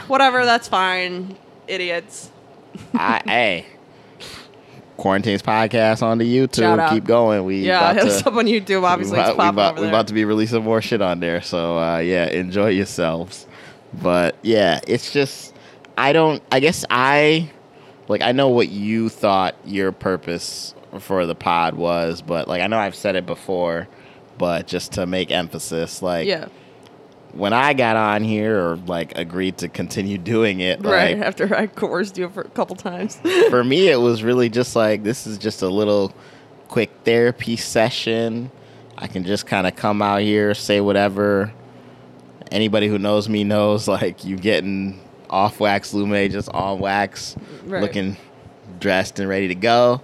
[0.08, 1.38] Whatever, that's fine.
[1.68, 2.30] Idiots.
[2.94, 3.66] I hey.
[5.04, 6.90] Quarantine's podcast on the YouTube.
[6.90, 7.44] Keep going.
[7.44, 8.84] We Yeah, about hit to- us up on YouTube.
[8.84, 11.42] Obviously, we it's about, we about, we about to be releasing more shit on there.
[11.42, 13.46] So uh, yeah, enjoy yourselves.
[14.02, 15.54] But yeah, it's just
[15.98, 16.42] I don't.
[16.54, 17.52] I guess I
[18.08, 22.68] like I know what you thought your purpose for the pod was, but like I
[22.68, 23.90] know I've said it before,
[24.38, 26.48] but just to make emphasis, like yeah,
[27.34, 31.18] when I got on here or like agreed to continue doing it, right.
[31.18, 33.16] like After I coerced you for a couple times.
[33.50, 36.14] for me, it was really just like this is just a little
[36.68, 38.52] quick therapy session.
[38.98, 41.52] I can just kind of come out here, say whatever.
[42.52, 47.82] Anybody who knows me knows like you getting off wax Lume, just on wax, Right.
[47.82, 48.18] looking
[48.80, 50.02] dressed and ready to go.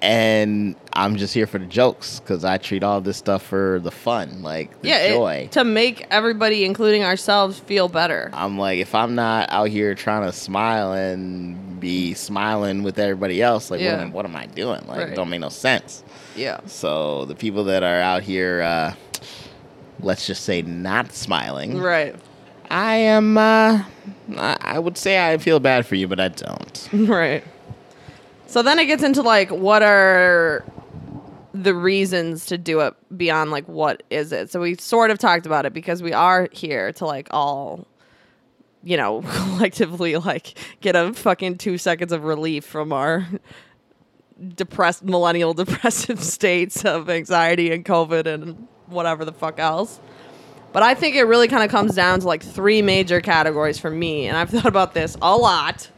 [0.00, 3.90] And I'm just here for the jokes because I treat all this stuff for the
[3.92, 5.48] fun, like the yeah, it- joy.
[5.52, 8.30] to make everybody, including ourselves, feel better.
[8.32, 13.40] I'm like, if I'm not out here trying to smile and be smiling with everybody
[13.40, 13.92] else, like, Yeah.
[13.94, 14.80] what, am, what am I doing?
[14.88, 15.08] Like, Right.
[15.10, 16.02] it don't make no sense.
[16.34, 16.58] Yeah.
[16.66, 18.94] So the people that are out here, uh,
[20.00, 22.16] let's just say, not smiling, Right.
[22.70, 23.38] I am.
[23.38, 23.82] Uh,
[24.36, 26.88] I would say I feel bad for you, but I don't.
[27.08, 27.44] Right.
[28.46, 30.64] So then it gets into like what are
[31.62, 34.50] the reasons to do it beyond like what is it?
[34.50, 37.86] So we sort of talked about it because we are here to like all
[38.82, 43.26] you know, collectively like get a fucking 2 seconds of relief from our
[44.54, 50.00] depressed millennial depressive states of anxiety and covid and whatever the fuck else.
[50.72, 53.90] But I think it really kind of comes down to like three major categories for
[53.90, 55.90] me and I've thought about this a lot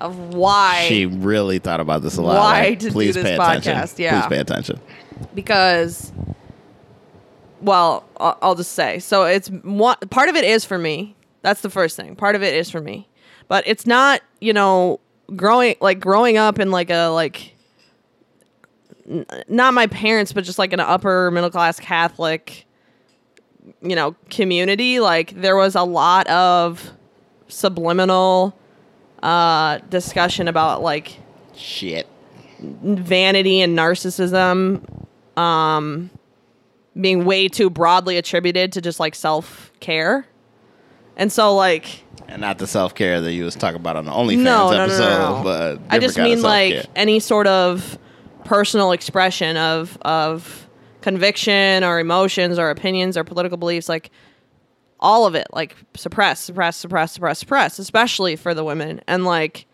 [0.00, 2.36] of why She really thought about this a lot.
[2.36, 3.74] Why like, to do please this pay attention.
[3.74, 4.20] podcast, yeah.
[4.20, 4.80] Please pay attention.
[5.34, 6.12] because
[7.60, 11.60] well I'll, I'll just say so it's one part of it is for me that's
[11.60, 13.08] the first thing part of it is for me
[13.48, 15.00] but it's not you know
[15.34, 17.56] growing like growing up in like a like
[19.10, 22.64] n- not my parents but just like an upper middle class catholic
[23.82, 26.92] you know community like there was a lot of
[27.48, 28.56] subliminal
[29.22, 31.16] uh discussion about like
[31.56, 32.06] Shit.
[32.60, 34.82] vanity and narcissism
[35.38, 36.10] um
[37.00, 40.26] being way too broadly attributed to just like self-care.
[41.16, 44.10] And so like And not the self care that you was talking about on the
[44.12, 45.42] OnlyFans no, no, no, episode, no, no.
[45.44, 47.98] but a I just mean like any sort of
[48.44, 50.68] personal expression of of
[51.00, 54.10] conviction or emotions or opinions or political beliefs like
[55.00, 59.00] all of it like suppress suppress suppress suppress suppress especially for the women.
[59.06, 59.66] And like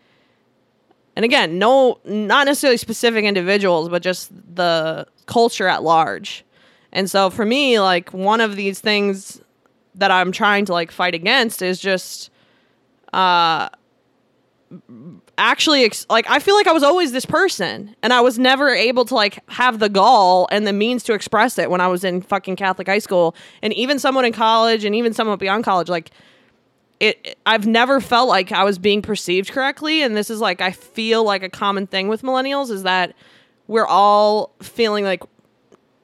[1.15, 6.45] and again no not necessarily specific individuals but just the culture at large.
[6.91, 9.41] And so for me like one of these things
[9.97, 12.29] that i'm trying to like fight against is just
[13.15, 13.69] uh,
[15.37, 18.69] actually ex- like I feel like I was always this person and I was never
[18.69, 22.03] able to like have the gall and the means to express it when I was
[22.03, 23.35] in fucking Catholic high school.
[23.61, 26.11] And even someone in college and even someone beyond college like
[26.99, 30.01] it it- I've never felt like I was being perceived correctly.
[30.01, 33.13] And this is like I feel like a common thing with millennials is that
[33.67, 35.23] we're all feeling like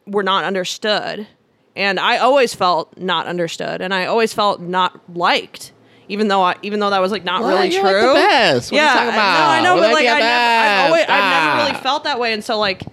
[0.05, 1.27] we're not understood.
[1.75, 5.71] And I always felt not understood and I always felt not liked
[6.12, 8.71] even though I even though that was like not really true like the best.
[8.71, 11.06] What are you yeah, talking I- no, I know, but like I never, I've, always,
[11.06, 11.10] best.
[11.12, 11.82] I've never really Ah.
[11.82, 12.84] felt that way, and so like,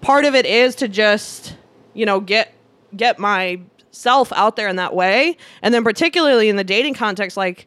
[0.00, 1.54] part of it is to just,
[1.94, 2.52] you know, get
[2.96, 7.66] get myself out there in that way, and then particularly in the dating context, like,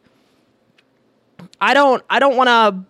[1.60, 2.84] I don't, I don't want to.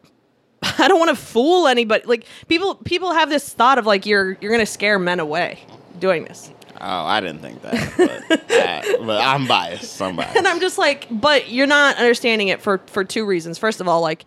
[0.79, 2.05] I don't want to fool anybody.
[2.07, 5.59] Like people, people have this thought of like you're you're gonna scare men away
[5.99, 6.51] doing this,
[6.85, 10.03] Oh, I didn't think that, but, uh, but I'm biased.
[10.03, 10.37] I'm biased.
[10.37, 13.57] and I'm just like, but you're not understanding it for for two reasons.
[13.57, 14.27] First of all, like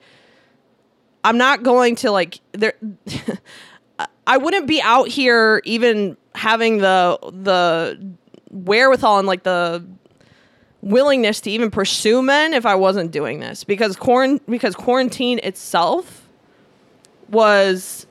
[1.25, 2.73] I'm not going to like there.
[4.27, 8.15] I wouldn't be out here even having the the
[8.51, 9.85] wherewithal and like the
[10.81, 16.27] willingness to even pursue men if I wasn't doing this because quarant because quarantine itself
[17.29, 18.04] was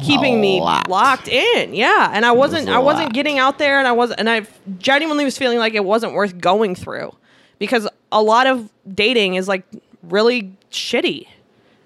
[0.00, 0.88] keeping me Locked.
[0.88, 1.74] locked in.
[1.74, 3.14] Yeah, and I wasn't I wasn't lot.
[3.14, 4.46] getting out there and I was and I
[4.78, 7.14] genuinely was feeling like it wasn't worth going through
[7.58, 9.64] because a lot of dating is like
[10.02, 11.26] really shitty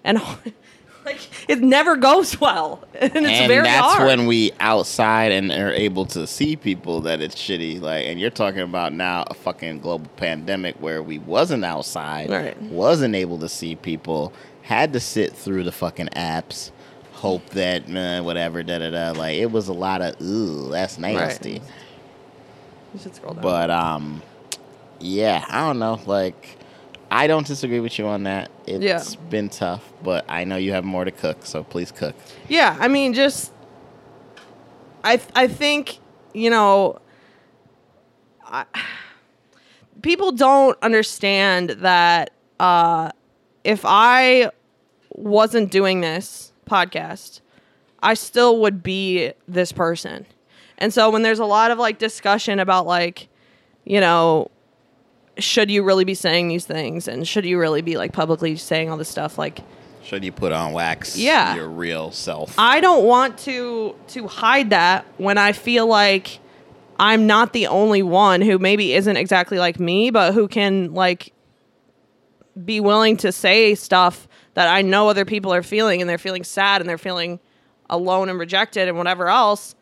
[0.04, 0.20] and
[1.04, 4.06] like it never goes well and it's and very that's hard.
[4.06, 7.80] when we outside and are able to see people that it's shitty.
[7.80, 12.60] Like, and you're talking about now a fucking global pandemic where we wasn't outside, Right.
[12.62, 16.70] wasn't able to see people, had to sit through the fucking apps,
[17.22, 19.12] hope that uh, whatever, da da da.
[19.12, 21.62] Like, it was a lot of ooh, that's nasty.
[22.92, 23.42] You should scroll down.
[23.44, 24.22] But um,
[24.98, 26.00] yeah, I don't know.
[26.04, 26.58] Like,
[27.12, 28.50] I don't disagree with you on that.
[28.66, 29.20] It's Yeah.
[29.30, 32.16] been tough, but I know you have more to cook, so please cook.
[32.48, 33.52] Yeah, I mean, just
[35.04, 36.00] I I think
[36.34, 36.98] you know,
[38.44, 38.64] I,
[40.02, 43.10] people don't understand that uh,
[43.62, 44.50] if I
[45.14, 47.40] wasn't doing this podcast,
[48.02, 50.26] I still would be this person.
[50.78, 53.28] And so when there's a lot of like discussion about like,
[53.84, 54.50] you know,
[55.38, 58.90] should you really be saying these things and should you really be like publicly saying
[58.90, 59.60] all this stuff like
[60.02, 61.16] Should you put on wax?
[61.16, 61.54] Yeah.
[61.54, 62.54] your real self.
[62.58, 66.40] I don't want to to hide that when I feel like
[66.98, 71.32] I'm not the only one who maybe isn't exactly like me, but who can like
[72.64, 76.44] be willing to say stuff that I know other people are feeling and they're feeling
[76.44, 77.40] sad and they're feeling
[77.90, 79.74] alone and rejected and whatever else.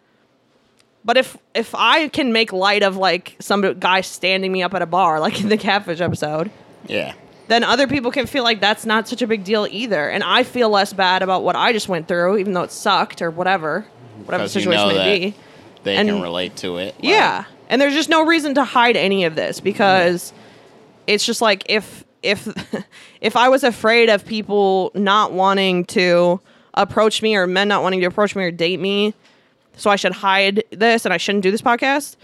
[1.04, 4.83] But if if I can make light of like some guy standing me up at
[4.83, 6.50] a bar, like in the catfish episode,
[6.87, 7.14] yeah,
[7.48, 10.09] then other people can feel like that's not such a big deal either.
[10.11, 13.22] And I feel less bad about what I just went through, even though it sucked
[13.22, 13.87] or whatever,
[14.24, 15.35] whatever the Because you situation know may be.
[15.85, 16.94] they And- can relate to it.
[16.96, 17.44] Like, Yeah.
[17.70, 20.33] And there's just no reason to hide any of this because
[21.06, 22.48] it's just like if if
[23.20, 26.40] if I was afraid of people not wanting to
[26.74, 29.14] approach me or men not wanting to approach me or date me,
[29.76, 32.16] so I should hide this and I shouldn't do this podcast.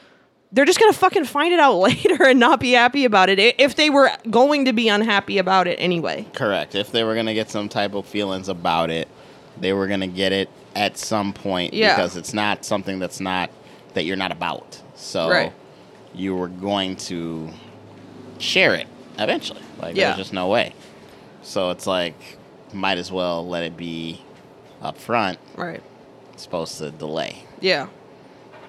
[0.52, 3.74] They're just gonna fucking find it out later and not be happy about it if
[3.74, 6.26] they were going to be unhappy about it anyway.
[6.34, 6.74] correct.
[6.74, 9.08] If they were gonna get some type of feelings about it,
[9.60, 11.96] they were gonna get it at some point Yeah.
[11.96, 13.50] because it's not something that's not
[13.94, 14.80] that you're not about.
[14.94, 15.52] So Right.
[16.14, 17.50] you were going to
[18.38, 18.86] share it
[19.18, 19.62] eventually.
[19.80, 20.06] Like Yeah.
[20.08, 20.72] there's just no way.
[21.42, 22.14] So it's like
[22.72, 24.20] might as well let it be
[24.82, 25.82] up front, Right.
[26.34, 27.44] as opposed to delay.
[27.60, 27.86] Yeah.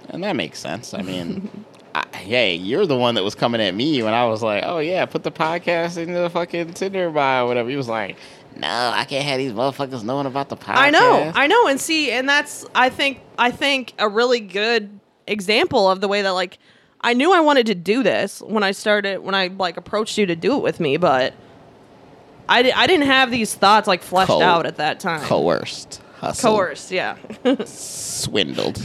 [0.10, 0.94] And that makes sense.
[0.94, 1.50] I mean,
[1.96, 4.78] I, hey, you're the one that was coming at me when I was like, "Oh
[4.80, 8.16] yeah, put the podcast into the fucking Tinder bio, or whatever." He was like,
[8.56, 11.80] "No, I can't have these motherfuckers knowing about the podcast." I know, I know, and
[11.82, 16.30] see, and that's I think I think a really good example of the way that
[16.32, 16.60] like
[17.02, 20.26] I knew I wanted to do this when I started when I like approached you
[20.26, 21.34] to do it with me, but
[22.50, 25.22] I, di- I didn't have these thoughts like fleshed Co- out at that time.
[25.22, 27.18] Coerced, hustled, Coerced, yeah.
[27.66, 28.80] swindled,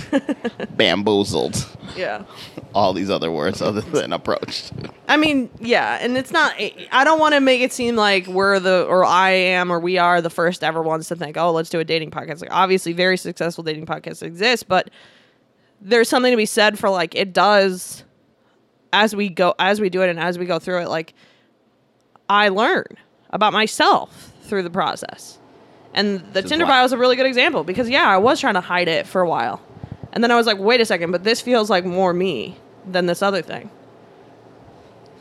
[0.77, 1.67] bamboozled.
[1.97, 2.25] yeah.
[2.75, 4.73] All these other words other than approached.
[5.07, 6.55] I mean, yeah, and it's not.
[6.91, 9.99] I don't want to make it seem like we're the, or I am, or we
[9.99, 12.41] are the first ever ones to think, oh, let's do a dating podcast.
[12.41, 14.89] Like, obviously, very successful dating podcasts exist, but
[15.83, 18.05] there's something to be said for like it does
[18.93, 20.89] as we go, as we do it, and as we go through it.
[20.89, 21.15] Like,
[22.29, 22.87] I learn
[23.31, 25.39] about myself through the process,
[25.95, 28.55] and the is Tinder bio is a really good example because yeah, I was trying
[28.55, 29.61] to hide it for a while,
[30.13, 33.07] and then I was like, wait a second, but this feels like more me than
[33.07, 33.71] this other thing.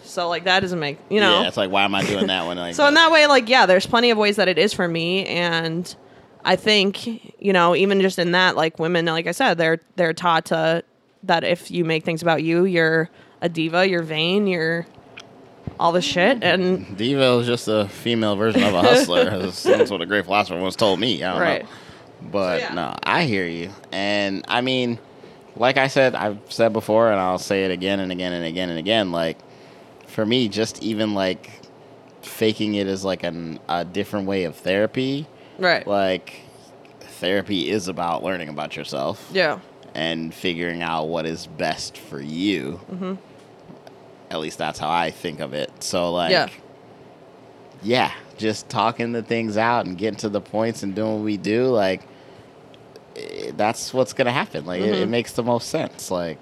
[0.03, 1.41] So like that doesn't make you know.
[1.41, 2.57] Yeah, it's like why am I doing that one?
[2.57, 4.87] Like, So in that way, like yeah, there's plenty of ways that it is for
[4.87, 5.95] me, and
[6.43, 10.13] I think you know even just in that, like women, like I said, they're they're
[10.13, 10.83] taught to
[11.23, 13.09] that if you make things about you, you're
[13.41, 14.85] a diva, you're vain, you're
[15.79, 19.25] all the shit, and Diva is just a female version of a hustler.
[19.39, 21.23] that's, what a great philosopher once told me.
[21.23, 21.63] I don't Right.
[21.63, 21.69] know.
[22.31, 22.73] But So, yeah.
[22.73, 23.71] no, I hear you.
[23.91, 24.99] And I mean,
[25.55, 28.69] like I said, I've said before, and I'll say it again and again and again
[28.69, 29.11] and again.
[29.11, 29.37] Like,
[30.07, 31.49] for me, just even like
[32.21, 35.25] faking it is like an, a different way of therapy,
[35.61, 36.41] right, like,
[36.99, 39.59] therapy is about learning about yourself yeah,
[39.95, 42.79] and figuring out what is best for you.
[42.91, 43.13] Mm-hmm.
[44.29, 45.71] At least that's how I think of it.
[45.83, 46.47] So like, Yeah.
[47.83, 51.37] yeah, just talking the things out and getting to the points and doing what we
[51.37, 52.01] do, like
[53.15, 54.65] eh, that's what's gonna happen.
[54.65, 55.11] Like it, it Mhm.
[55.11, 56.09] makes the most sense.
[56.11, 56.39] Like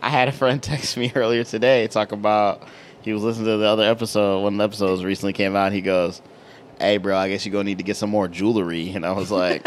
[0.00, 2.62] I had a friend text me earlier today talk about
[3.02, 4.42] he was listening to the other episode.
[4.42, 5.72] One of the episodes recently came out.
[5.72, 6.20] He goes,
[6.78, 9.30] "Hey, bro, I guess you're gonna need to get some more jewelry." And I was
[9.30, 9.62] like,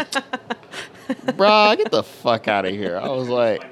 [1.36, 3.64] "Bro, get the fuck out of here!" I was like,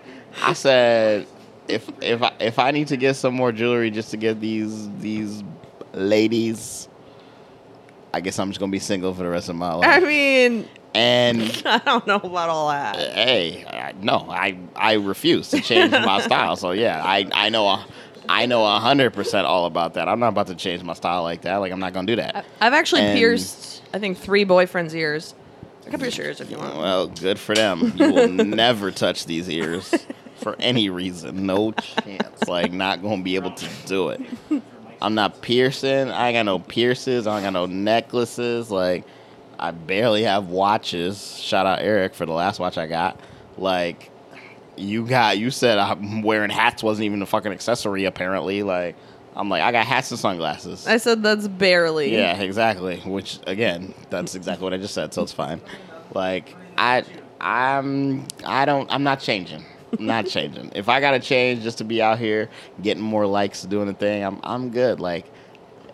[0.42, 1.26] I said,
[1.68, 4.88] if if I, if I need to get some more jewelry just to get these
[4.98, 5.42] these
[5.92, 6.88] ladies,
[8.12, 9.88] I guess I'm just gonna be single for the rest of my life.
[9.88, 12.96] I mean, And I don't know about all that.
[12.96, 16.56] hey, no, I I refuse to change my style.
[16.56, 17.82] So yeah, I I know
[18.28, 20.08] I know a hundred percent all about that.
[20.08, 21.56] I'm not about to change my style like that.
[21.56, 22.44] Like I'm not gonna do that.
[22.60, 25.34] I've actually And- pierced, I think, three boyfriends' ears.
[25.86, 26.76] I can pierce your ears if you want.
[26.76, 27.94] Well, good for them.
[27.96, 29.94] You will never touch these ears
[30.36, 31.46] for any reason.
[31.46, 32.46] No chance.
[32.46, 34.20] Like, not gonna be able to do it.
[35.00, 36.10] I'm not piercing.
[36.10, 37.26] I ain't got no pierces.
[37.26, 38.70] I ain't got no necklaces.
[38.70, 39.04] Like,
[39.58, 41.38] I barely have watches.
[41.38, 43.18] Shout out Eric for the last watch I got.
[43.56, 44.10] Like,
[44.78, 45.38] you got.
[45.38, 48.04] You said I'm wearing hats wasn't even a fucking accessory.
[48.04, 48.96] Apparently, like,
[49.36, 50.86] I'm like I got hats and sunglasses.
[50.86, 52.12] I said that's barely.
[52.12, 52.98] Yeah, exactly.
[53.00, 55.60] Which again, that's exactly what I just said, so it's fine.
[56.14, 57.04] Like I
[57.40, 59.64] I'm I don't I'm not changing.
[59.98, 60.72] I'm not changing.
[60.74, 62.50] If I gotta change just to be out here
[62.82, 65.00] getting more likes doing the thing, I'm I'm good.
[65.00, 65.26] Like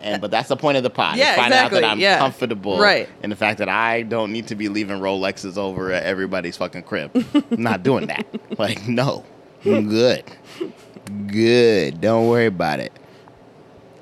[0.05, 1.17] and but that's the point of the pod.
[1.17, 2.17] Yeah, find out exactly, that I'm yeah.
[2.19, 3.09] comfortable Right.
[3.23, 6.83] in the fact that I don't need to be leaving Rolexes over at everybody's fucking
[6.83, 7.11] crib.
[7.51, 8.25] I'm not doing that.
[8.57, 9.25] Like, no.
[9.65, 10.23] I'm good.
[11.27, 11.99] Good.
[12.01, 12.93] Don't worry about it.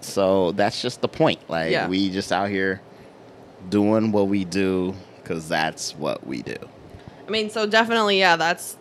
[0.02, 1.39] So that's just the point.
[1.50, 1.88] Like Yeah.
[1.88, 2.82] we just out here
[3.70, 6.58] doing what we do because that's what we do.
[7.28, 8.78] I mean, so definitely, yeah, that's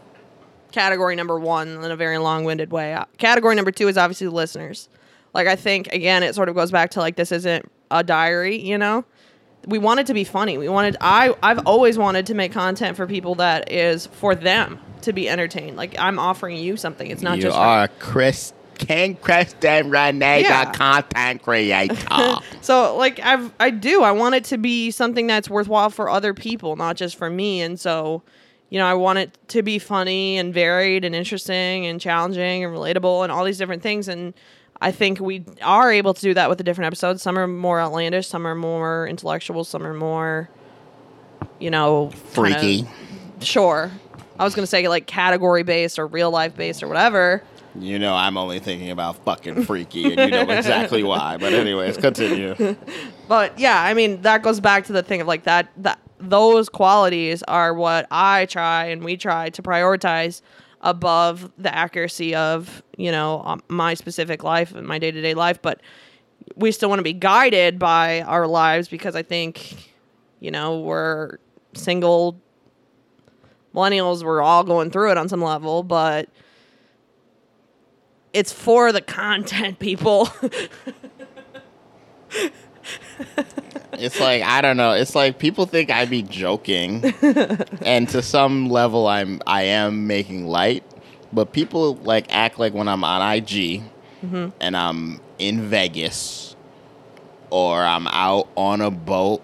[0.73, 2.95] category number one in a very long winded way.
[2.95, 4.89] Uh, Category number two is obviously the listeners.
[5.35, 8.57] Like, I think, again, it sort of goes back to like, this isn't a diary,
[8.59, 9.05] you know?
[9.67, 10.59] We want it to be funny.
[10.59, 14.81] We wanted, I, I've always wanted to make content for people that is for them
[15.03, 15.77] to be entertained.
[15.77, 17.09] Like, I'm offering you something.
[17.11, 20.65] It's not you just for- are Chris King Kristen Renee, Yeah.
[20.65, 21.95] the content creator.
[22.63, 26.35] so like I've I do I want it to be something that's worthwhile for other
[26.35, 27.61] people, not just for me.
[27.61, 28.23] And so,
[28.71, 32.75] you know, I want it to be funny and varied and interesting and challenging and
[32.75, 34.09] relatable and all these different things.
[34.09, 34.35] And
[34.83, 37.23] I think we are able to do that with the different episodes.
[37.23, 40.51] Some are more outlandish, some are more intellectual, some are more,
[41.61, 42.85] you know, Freaky.
[43.41, 43.93] Sure.
[44.41, 47.45] I was gonna say like category based or real life based or whatever.
[47.79, 51.37] You know, I'm only thinking about fucking freaky, and you know exactly why.
[51.39, 52.77] But anyways, continue.
[53.29, 56.69] But yeah, I mean that goes back to the thing of like that that those
[56.69, 60.43] qualities are what I try and we try to prioritize
[60.83, 65.35] above the accuracy of you know um, my specific life and my day to day
[65.35, 65.61] life.
[65.63, 65.81] But
[66.57, 69.91] we still want to be guided by our lives because I think
[70.41, 71.39] you know we're
[71.75, 72.41] single
[73.75, 74.23] millennials.
[74.23, 76.29] We're all going through it on some level, but
[78.33, 80.29] it's for the content, people.
[83.93, 84.93] It's like I don't know.
[84.93, 87.05] It's like people think I'd be joking,
[87.83, 90.85] and to some level, I'm I am making light.
[91.33, 93.83] But people like act like when I'm on IG
[94.23, 94.49] mm-hmm.
[94.61, 96.57] and I'm in Vegas
[97.49, 99.43] or I'm out on a boat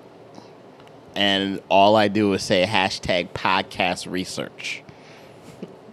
[1.18, 4.84] and all I do is say hashtag podcast research.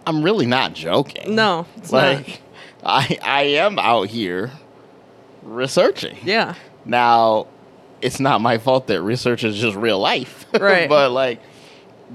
[0.05, 1.33] I'm really not joking.
[1.33, 2.41] No, it's like
[2.83, 3.09] not.
[3.09, 4.51] I I am out here
[5.41, 6.17] researching.
[6.23, 6.53] Yeah.
[6.85, 7.47] Now,
[8.05, 10.45] it's not my fault that research is just real life.
[10.59, 10.87] Right.
[10.87, 11.41] but like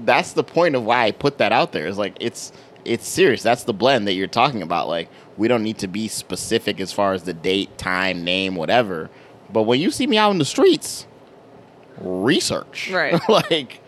[0.05, 1.85] that's the point of why I put that out there.
[1.87, 2.53] Is like it's
[2.85, 3.43] it's serious.
[3.43, 4.87] That's the blend that you're talking about.
[4.87, 9.09] Like we don't need to be specific as far as the date, time, name, whatever.
[9.51, 11.07] But when you see me out in the streets,
[11.99, 12.89] research.
[12.91, 13.19] Right.
[13.29, 13.81] like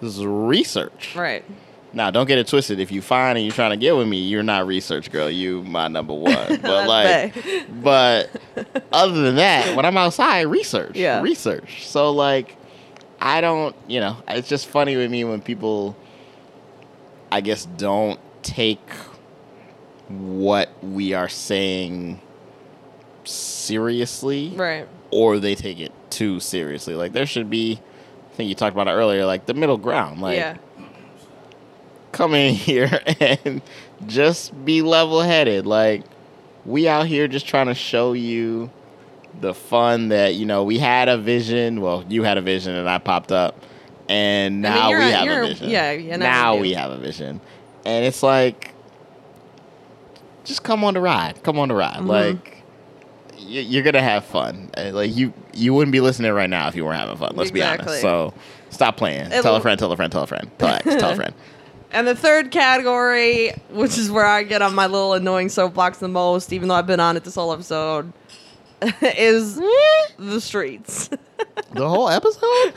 [0.00, 1.16] this is research.
[1.16, 1.44] Right.
[1.92, 2.80] Now, don't get it twisted.
[2.80, 5.30] If you find and you're trying to get with me, you're not research girl.
[5.30, 6.34] You my number one.
[6.62, 7.34] But like,
[7.82, 8.30] but
[8.92, 10.96] other than that, when I'm outside, research.
[10.96, 11.22] Yeah.
[11.22, 11.86] Research.
[11.86, 12.56] So like,
[13.20, 13.74] I don't.
[13.86, 15.96] You know, it's just funny with me when people,
[17.32, 18.80] I guess, don't take
[20.08, 22.20] what we are saying
[23.24, 24.86] seriously Right.
[25.10, 26.94] or they take it too seriously.
[26.94, 27.80] Like there should be,
[28.32, 30.20] I think you talked about it earlier, like the middle ground.
[30.20, 30.56] Like yeah.
[32.12, 33.60] Come in here and
[34.06, 35.66] just be level headed.
[35.66, 36.02] Like
[36.64, 38.70] we out here just trying to show you
[39.40, 41.80] the fun that you know we had a vision.
[41.80, 43.56] Well, you had a vision and I popped up,
[44.08, 45.70] and I mean, now we have a vision.
[45.70, 47.40] yeah, yeah, now now we have a vision,
[47.84, 48.72] and it's like,
[50.44, 51.42] just come on the ride.
[51.42, 51.98] Come on the ride.
[52.00, 52.06] Mhm.
[52.06, 52.62] Like
[53.38, 54.70] you- you're gonna have fun.
[54.76, 57.32] Uh, Like you, you wouldn't be listening right now if you weren't having fun.
[57.34, 58.00] Let's be honest.
[58.00, 58.34] So
[58.70, 59.26] stop playing.
[59.30, 59.78] It tell a friend.
[59.78, 60.10] Tell a friend.
[60.12, 60.50] Tell a friend.
[60.58, 61.34] Tell tell a friend.
[61.90, 66.08] And the third category, which is where I get on my little annoying soapbox the
[66.08, 68.12] most, even though I've been on it this whole episode,
[69.00, 69.56] is
[70.18, 71.10] the streets.
[71.72, 72.72] The whole episode?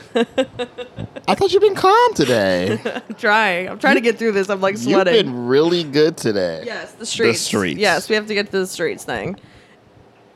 [1.26, 2.78] I thought you've been calm today.
[2.84, 3.68] I'm trying.
[3.68, 4.50] I'm trying to get through this.
[4.50, 5.14] I'm like sweating.
[5.14, 6.62] You've been really good today.
[6.64, 7.38] Yes, the streets.
[7.38, 7.80] The streets.
[7.80, 9.38] Yes, we have to get to the streets thing.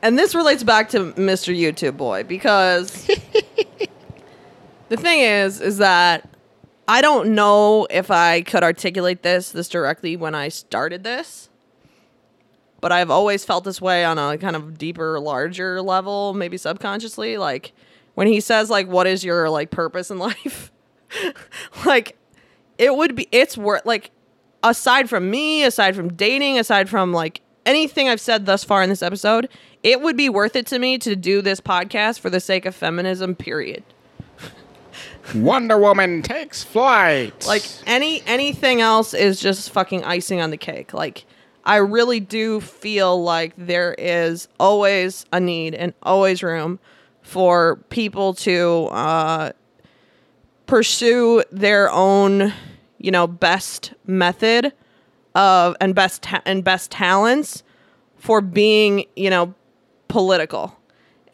[0.01, 1.55] And this relates back to Mr.
[1.55, 2.91] YouTube Boy because
[4.89, 6.27] the thing is, is that
[6.87, 11.49] I don't know if I could articulate this this directly when I started this,
[12.79, 17.37] but I've always felt this way on a kind of deeper, larger level, maybe subconsciously.
[17.37, 17.73] Like
[18.15, 20.71] when he says, like, "What is your like purpose in life?"
[21.85, 22.17] like
[22.77, 24.11] it would be it's worth like
[24.63, 28.89] aside from me aside from dating aside from like anything i've said thus far in
[28.89, 29.47] this episode
[29.83, 32.75] it would be worth it to me to do this podcast for the sake of
[32.75, 33.83] feminism period
[35.35, 37.45] Wonder Woman takes flight.
[37.47, 41.25] like any anything else is just fucking icing on the cake like
[41.65, 46.79] i really do feel like there is always a need and always room
[47.21, 49.51] for people to uh
[50.65, 52.53] pursue their own
[52.97, 54.71] you know best method
[55.35, 57.63] of and best ta- and best talents
[58.17, 59.53] for being you know
[60.07, 60.77] political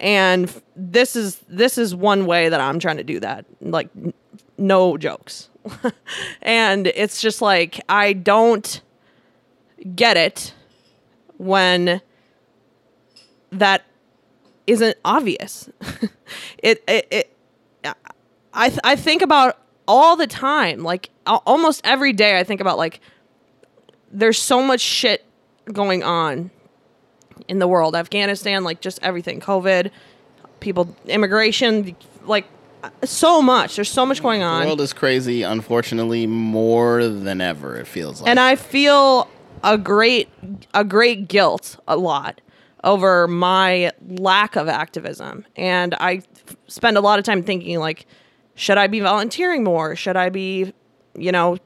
[0.03, 4.13] and this is this is one way that i'm trying to do that like n-
[4.57, 5.49] no jokes
[6.41, 8.81] and it's just like i don't
[9.95, 10.53] get it
[11.37, 12.01] when
[13.51, 13.83] that
[14.67, 15.69] isn't obvious
[16.59, 17.33] it it, it
[18.53, 22.39] I th- I think about all the time, like almost every day.
[22.39, 22.99] I think about like
[24.11, 25.25] there's so much shit
[25.71, 26.51] going on
[27.47, 27.95] in the world.
[27.95, 29.91] Afghanistan, like just everything, COVID,
[30.59, 32.45] people, immigration, like
[33.03, 33.75] so much.
[33.75, 34.61] There's so much going on.
[34.61, 38.29] The world is crazy, unfortunately, more than ever, it feels like.
[38.29, 39.29] and I feel
[39.63, 40.29] a great
[40.73, 42.41] a great guilt a lot
[42.83, 46.15] over my lack of activism, and I
[46.47, 48.05] f- spend a lot of time thinking like
[48.55, 49.95] should I be volunteering more?
[49.95, 50.73] Should I be,
[51.17, 51.57] you know,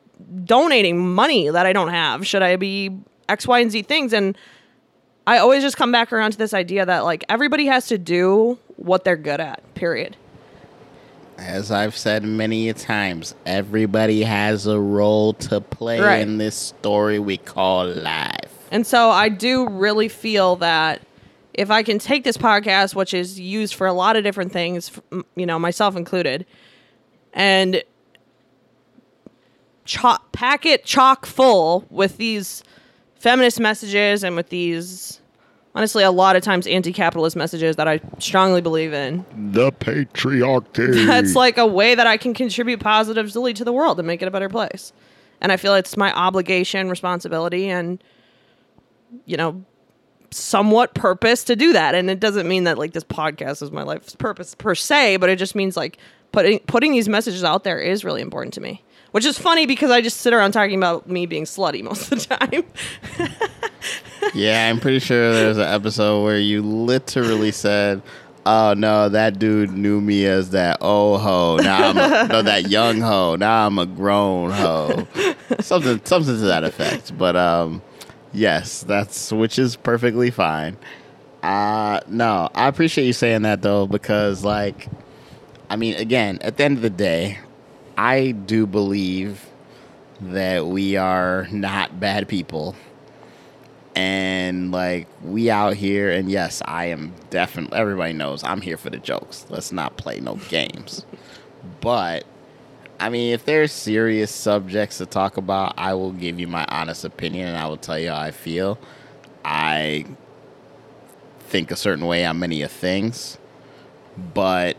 [0.46, 2.26] donating money that I don't have?
[2.26, 2.98] Should I be
[3.28, 4.14] X, Y, and Z things?
[4.14, 4.38] And
[5.28, 8.58] I always just come back around to this idea that like everybody has to do
[8.78, 10.16] what they're good at, period.
[11.38, 16.22] As I've said many a times, everybody has a role to play Right.
[16.22, 18.32] in this story we call life.
[18.72, 21.02] And so I do really feel that
[21.54, 24.92] if I can take this podcast, which is used for a lot of different things,
[25.36, 26.46] you know, myself included,
[27.34, 27.84] and
[29.86, 32.64] cho- pack it chock full with these
[33.20, 35.20] feminist messages and with these,
[35.76, 41.06] honestly, a lot of times anti capitalist messages that I strongly believe in, the patriarchy.
[41.08, 44.28] that's like a way that I can contribute positively to the world and make it
[44.28, 44.94] a better place.
[45.42, 48.04] And I feel it's my obligation, responsibility, and
[49.26, 49.64] you know,
[50.32, 51.96] somewhat purpose to do that.
[51.96, 55.30] And it doesn't mean that like this podcast is my life's purpose per se, but
[55.30, 55.98] it just means like
[56.32, 58.84] putting putting these messages out there is really important to me.
[59.18, 62.20] Which is funny because I just sit around talking about me being slutty most of
[62.20, 62.64] the time.
[64.36, 68.04] yeah, I'm pretty sure there's an episode where you literally said,
[68.46, 71.56] oh no, that dude knew me as that old hoe.
[71.56, 73.38] Now I'm a, no that young hoe.
[73.38, 75.08] Now I'm a grown hoe.
[75.62, 77.18] Something something to that effect.
[77.18, 77.82] But um,
[78.34, 80.78] yes, that's which is perfectly fine.
[81.42, 84.88] Uh no, I appreciate you saying that though because like,
[85.72, 87.40] I mean, again, at the end of the day,
[87.98, 89.46] I do believe
[90.22, 92.76] that we are not bad people.
[93.96, 98.92] And like we out here and yes i am definitely everybody knows i'm here for
[98.92, 99.48] the jokes.
[99.50, 101.04] Let's not play no games.
[101.82, 102.26] But
[103.00, 107.06] i mean if there's serious subjects to talk about i will give you my honest
[107.06, 108.78] opinion and i will tell you how i feel.
[109.44, 110.06] I
[111.40, 113.40] think a certain way on many of things.
[114.34, 114.78] But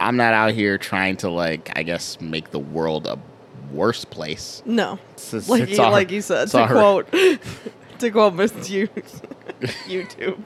[0.00, 3.18] i'm not out here trying to like i guess make the world a
[3.72, 8.34] worse place No, It's- it's- like it's you, like you said to quote to quote
[8.34, 8.88] Mr.
[9.86, 10.38] YouTube.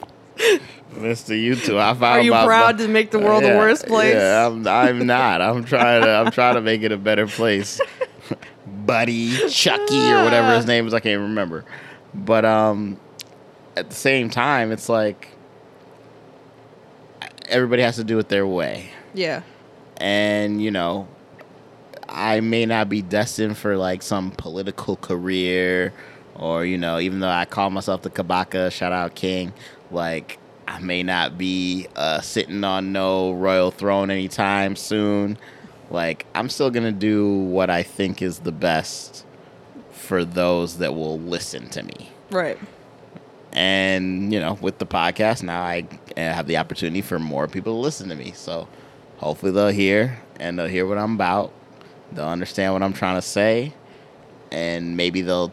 [0.95, 1.39] Mr.
[1.39, 4.15] YouTube, I found Are you my- proud to make the world Yeah, a worse place?
[4.15, 5.41] Yeah, I'm, I'm not.
[5.43, 6.09] I'm trying to.
[6.09, 7.79] I'm trying to make it a better place.
[8.67, 11.65] Buddy, Chucky, or whatever his name is, I can't remember.
[12.15, 12.99] But um,
[13.77, 15.29] at the same time, it's like
[17.49, 19.43] everybody has to do it their way, yeah.
[19.99, 21.09] and you know,
[22.09, 25.93] I may not be destined for like some political career,
[26.35, 29.53] or you know, even though I call myself the Kabaka, shout out King,
[29.91, 30.39] like
[30.69, 35.39] I may not be uh, sitting on no royal throne anytime soon.
[35.91, 39.27] Like I'm still gonna do what I think is the best
[39.91, 42.11] for those that will listen to me.
[42.31, 42.59] Right.
[43.53, 45.87] And you know, with the podcast now, I
[46.17, 48.33] have the opportunity for more people to listen to me.
[48.33, 48.69] So
[49.23, 51.53] hopefully they'll hear and they'll hear what I'm about.
[52.13, 53.73] They'll understand what I'm trying to say,
[54.51, 55.53] and maybe they'll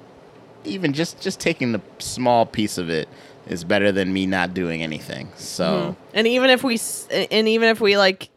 [0.66, 3.08] even just just taking the small piece of it
[3.48, 5.30] is better than me not doing anything.
[5.36, 6.02] So mm-hmm.
[6.14, 6.80] And even if we
[7.32, 8.30] and even if we like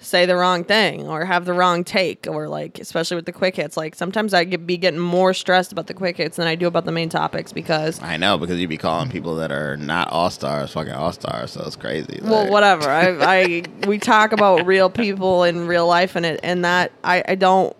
[0.00, 3.56] say the wrong thing or have the wrong take or like especially with the quick
[3.56, 6.54] hits like sometimes I get be getting more stressed about the quick hits than I
[6.54, 9.76] do about the main topics because I know because you'd be calling people that are
[9.76, 12.18] not all stars fucking all stars, so it's crazy.
[12.22, 16.40] well Like, whatever I, I we talk about real people in real life and it
[16.42, 17.76] and that I I don't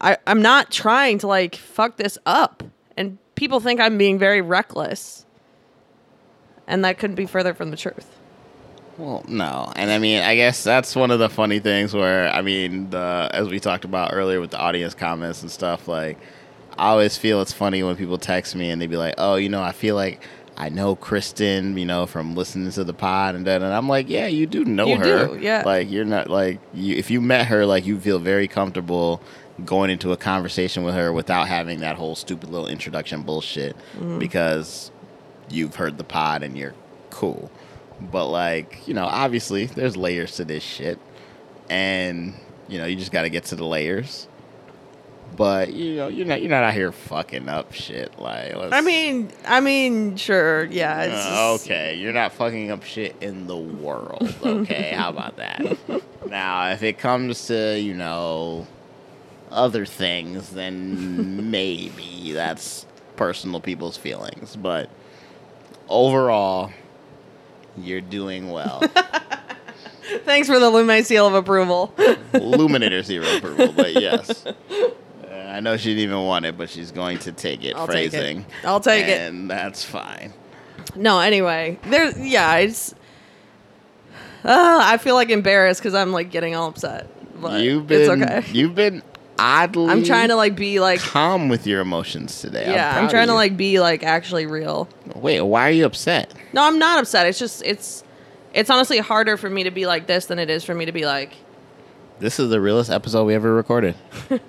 [0.00, 2.64] I I'm not trying to like fuck this up
[2.96, 5.24] and people think I'm being very reckless
[6.66, 8.18] and that couldn't be further from the truth.
[8.98, 12.42] Well, no, and I mean, I guess that's one of the funny things where I
[12.42, 15.88] mean, the as we talked about earlier with the audience comments and stuff.
[15.88, 16.18] Like,
[16.76, 19.48] I always feel it's funny when people text me and they be like, "Oh, you
[19.48, 20.22] know, I feel like
[20.58, 24.10] I know Kristen, you know, from listening to the pod and that," and I'm like,
[24.10, 25.26] "Yeah, you do know You her.
[25.28, 25.62] do, yeah.
[25.64, 29.20] Like, you're not like you if you met her, like you feel very comfortable."
[29.66, 34.18] Going into a conversation with her without having that whole stupid little introduction bullshit Mm-hmm.
[34.18, 34.90] because
[35.50, 36.72] you've heard the pod and you're
[37.10, 37.50] cool.
[38.10, 40.98] But like, you know, obviously there's layers to this shit.
[41.70, 42.34] And,
[42.68, 44.28] you know, you just gotta get to the layers.
[45.34, 48.18] But you know, you're not you're not out here fucking up shit.
[48.18, 51.04] Like I mean, I mean, sure, yeah.
[51.04, 54.34] It's uh, just- okay, you're not fucking up shit in the world.
[54.44, 55.62] Okay, how about that?
[56.28, 58.66] Now, if it comes to you know
[59.50, 62.86] other things, then maybe that's
[63.16, 64.56] personal people's feelings.
[64.56, 64.88] But
[65.88, 66.72] overall,
[67.76, 68.82] you're doing well.
[70.24, 71.94] Thanks for the Lume seal of approval.
[72.32, 74.44] Illuminator of approval, but yes.
[74.46, 74.52] Uh,
[75.30, 77.74] I know she didn't even want it, but she's going to take it.
[77.74, 78.10] I'll take it.
[78.10, 78.46] phrasing.
[78.64, 79.20] I'll take it.
[79.20, 80.32] and that's fine.
[80.94, 82.16] no, anyway, there.
[82.18, 82.94] Yeah, it's.
[84.44, 87.08] Uh, I feel like embarrassed because I'm like getting all upset.
[87.40, 88.52] But you've been it's okay.
[88.52, 89.02] you've been
[89.42, 91.00] oddly I'm trying to like be like.
[91.00, 92.70] calm with your emotions today.
[92.70, 94.88] Yeah, proud I'm trying to like be like actually real.
[95.14, 96.32] Wait, why are you upset?
[96.52, 97.26] No, I'm not upset.
[97.26, 98.04] It's just it's
[98.54, 100.92] it's honestly harder for me to be like this than it is for me to
[100.92, 101.34] be like.
[102.20, 103.96] This is the realest episode we ever recorded.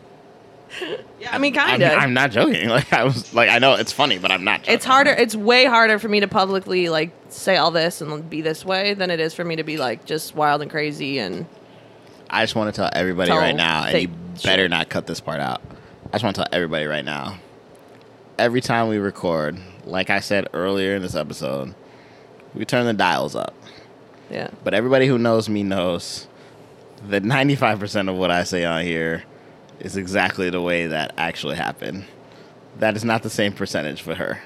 [1.19, 1.91] Yeah, I mean, kind of.
[1.91, 2.67] I'm not joking.
[2.73, 4.61] Like I was like I know it's funny, but I'm not.
[4.61, 4.73] Joking.
[4.73, 5.11] It's harder.
[5.11, 8.95] It's way harder for me to publicly like say all this and be this way
[8.95, 11.45] than it is for me to be like just wild and crazy and
[12.29, 14.22] I just want to tell everybody Tell right now, and fake you shit.
[14.43, 15.61] Better not cut this part out.
[16.07, 17.37] I just want to tell everybody right now.
[18.37, 21.75] Every time we record, like I said earlier in this episode,
[22.53, 23.53] we turn the dials up.
[24.29, 24.49] yeah.
[24.63, 26.27] But everybody who knows me knows
[27.07, 29.23] that 95% of what I say on here
[29.79, 32.05] is exactly the way that actually happened.
[32.79, 34.41] That is not the same percentage for her.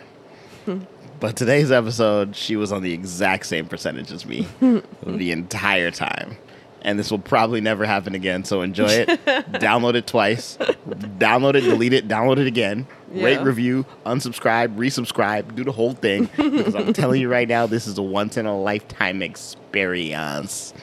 [0.66, 0.80] Hmm.
[1.22, 4.48] but today's episode, she was on the exact same percentage as me
[5.06, 6.38] the entire time.
[6.84, 8.44] And this will probably never happen again.
[8.46, 9.08] So enjoy it.
[9.26, 10.58] download it twice.
[10.88, 12.88] Download it, delete it, download it again.
[13.12, 16.30] rate, review, unsubscribe, resubscribe, do the whole thing.
[16.36, 20.74] because I'm telling you right now, this is a once in a lifetime experience.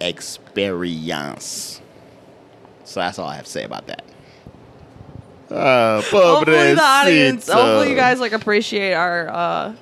[0.00, 1.80] Experience.
[2.84, 4.04] So that's all I have to say about that.
[5.50, 9.74] Uh, hopefully the audience, hopefully you guys like appreciate our uh,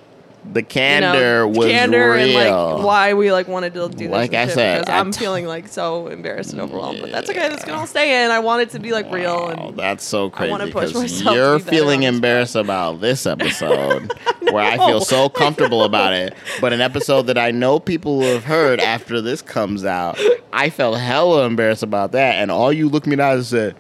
[0.44, 2.36] The you candor know, was candor real.
[2.38, 4.10] and like why we like wanted to do this.
[4.10, 7.30] Like I said, because I I'm t- feeling like so embarrassed and overwhelmed, but that's
[7.30, 7.48] okay.
[7.48, 8.30] That's gonna all stay in.
[8.30, 11.02] I want it to be like real Oh, and that's so crazy wanna push because
[11.22, 14.12] myself you're feeling embarrassed about this episode,
[14.50, 16.34] where I feel so comfortable about it.
[16.60, 20.18] But an episode that I know people will have heard after this comes out,
[20.52, 22.34] I felt hella embarrassed about that.
[22.36, 23.74] And all you looked me down and said,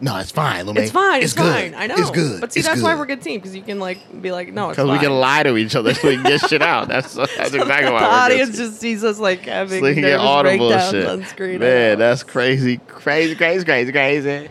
[0.00, 0.76] "No, it's fine, Lume.
[0.78, 1.22] it's fine.
[1.22, 1.52] It's, good.
[1.52, 1.74] fine.
[1.74, 1.94] I know.
[1.96, 2.40] It's good.
[2.40, 4.52] But see, It's that's why we're a good team because you can like be like,
[4.52, 6.88] no, it's Because we can lie to each other so we can get shit out.
[6.88, 8.56] That's that's exactly why the audience good.
[8.56, 11.06] just sees us like having So you can get nervous audible breakdowns shit.
[11.06, 11.58] on screen.
[11.60, 14.48] Man, that's crazy, crazy, crazy, crazy, crazy.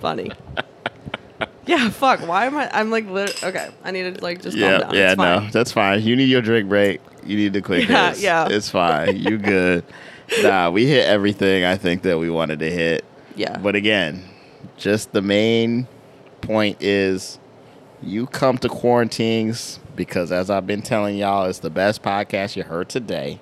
[0.00, 0.30] funny.
[1.66, 2.26] yeah, fuck.
[2.26, 2.68] Why am I?
[2.72, 3.68] I'm like, lit- okay.
[3.84, 4.94] I need to like just calm Yeah, down.
[4.94, 6.02] yeah, It's no, that's fine.
[6.02, 7.00] You need your drink break.
[7.24, 8.22] You need to quick Yeah, hits.
[8.22, 8.48] yeah.
[8.50, 9.16] It's fine.
[9.16, 9.84] You good.
[10.42, 13.04] nah, we hit everything I think that we wanted to hit.
[13.36, 13.56] Yeah.
[13.58, 14.24] But again,
[14.80, 15.86] just the main
[16.40, 17.38] point is
[18.02, 22.62] you come to quarantines because as I've been telling y'all, it's the best podcast you
[22.62, 23.40] heard today.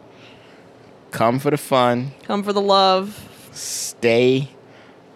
[1.12, 2.10] Come for the fun.
[2.24, 3.28] Come for the love.
[3.52, 4.50] Stay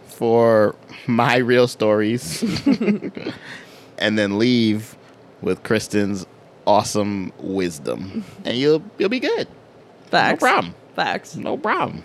[0.06, 0.76] for
[1.08, 2.42] my real stories.
[3.98, 4.96] and then leave
[5.42, 6.24] with Kristen's
[6.66, 8.24] awesome wisdom.
[8.44, 9.48] And you'll you'll be good.
[10.06, 10.40] Facts.
[10.40, 10.74] No problem.
[10.94, 11.36] Facts.
[11.36, 12.04] No problem.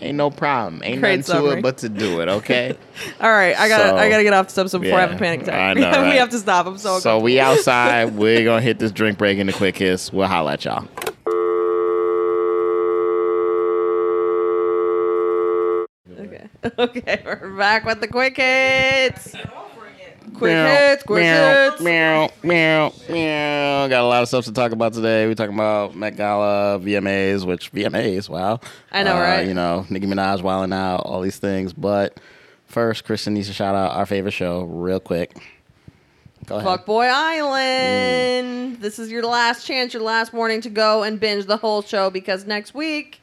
[0.00, 0.80] Ain't no problem.
[0.84, 2.76] Ain't Great nothing to it but to do it, okay?
[3.20, 5.42] All right, I gotta, So- I gotta get off episode before I have a panic
[5.42, 5.76] attack.
[5.76, 6.66] Know, have- we have to stop.
[6.66, 7.00] I'm so.
[7.00, 8.14] so we outside.
[8.16, 10.12] We're gonna hit this drink break in the quick hits.
[10.12, 10.86] We'll holla at y'all.
[16.18, 16.48] Okay.
[16.78, 19.34] Okay, we're back with the quick hits.
[20.34, 21.02] Quick Meow, hits.
[21.02, 21.82] Quick meow, hits.
[21.82, 23.88] Meow, meow, meow.
[23.88, 25.26] Got a lot of stuff to talk about today.
[25.26, 28.60] We're talking about Met Gala, VMAs, which VMAs, wow.
[28.92, 29.46] I know, Uh, right?
[29.48, 31.72] You know, Nicki Minaj wilding out, all these things.
[31.72, 32.18] But
[32.66, 35.36] first, Kristen needs to shout out our favorite show real quick.
[36.46, 36.66] Go ahead.
[36.86, 38.78] Fuckboy Island.
[38.80, 42.10] This is your last chance, your last warning to go and binge the whole show
[42.10, 43.20] because next week,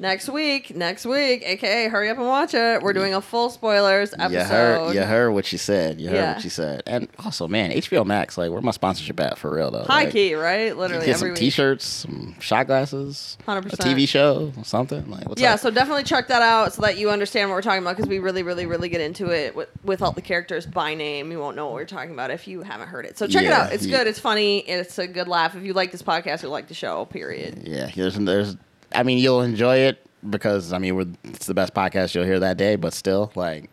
[0.00, 2.82] next week, next week, aka hurry up and watch it.
[2.82, 4.32] We're doing a full spoilers episode.
[4.32, 6.00] You heard, you heard what she said.
[6.00, 6.32] You heard Yeah.
[6.34, 6.82] what she said.
[6.86, 9.84] And also, man, HBO Max, like, where my sponsorship at for real though?
[9.84, 10.76] High Like, key, right?
[10.76, 11.36] Literally Get some week.
[11.38, 13.72] T-shirts, some shot glasses, 100%.
[13.74, 15.28] a TV show, something like.
[15.28, 15.60] What's yeah, up?
[15.60, 18.18] so definitely check that out so that you understand what we're talking about because we
[18.18, 21.30] really, really, really get into it with, with all the characters by name.
[21.30, 23.18] You won't know what we're talking about if you haven't heard it.
[23.18, 23.72] So check it out.
[23.72, 23.98] It's yeah.
[23.98, 24.06] good.
[24.06, 24.58] It's funny.
[24.60, 25.54] It's a good laugh.
[25.54, 27.04] If you like this podcast, you'll like the show.
[27.04, 27.62] Period.
[27.66, 28.56] Yeah, there's, there's,
[28.92, 32.40] I mean, you'll enjoy it because I mean, we're, it's the best podcast you'll hear
[32.40, 32.76] that day.
[32.76, 33.70] But still, like,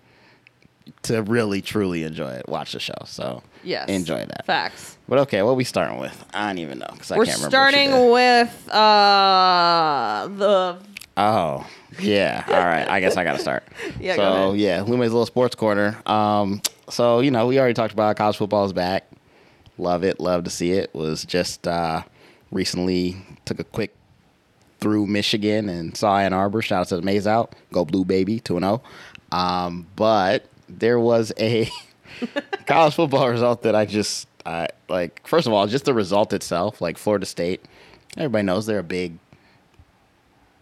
[1.03, 2.93] to really truly enjoy it, watch the show.
[3.05, 3.89] So Yes.
[3.89, 4.45] enjoy that.
[4.45, 4.97] Facts.
[5.09, 6.25] But okay, what we starting with?
[6.33, 7.71] I don't even know because I We're can't remember.
[7.71, 10.77] she starting with uh the
[11.19, 11.65] Oh,
[11.99, 12.43] yeah.
[12.47, 12.87] All right.
[12.87, 13.63] I guess I got to start.
[13.99, 15.97] Yeah, go So, yeah, Lume's little sports corner.
[16.05, 19.09] Um, so, you know, we already talked about college football is back.
[19.79, 20.19] Love it.
[20.19, 20.93] Love to see it.
[20.93, 22.03] Was just uh,
[22.51, 23.95] recently took a quick
[24.79, 26.61] through Michigan and saw Ann Arbor.
[26.61, 27.55] Shout out to the Maze out.
[27.71, 28.81] Go Blue Baby 2 0.
[29.31, 31.69] Um, but there was a
[32.65, 36.81] college football result that I just, I like, first of all, just the result itself,
[36.81, 37.63] like Florida State.
[38.15, 39.17] Everybody knows they're a big,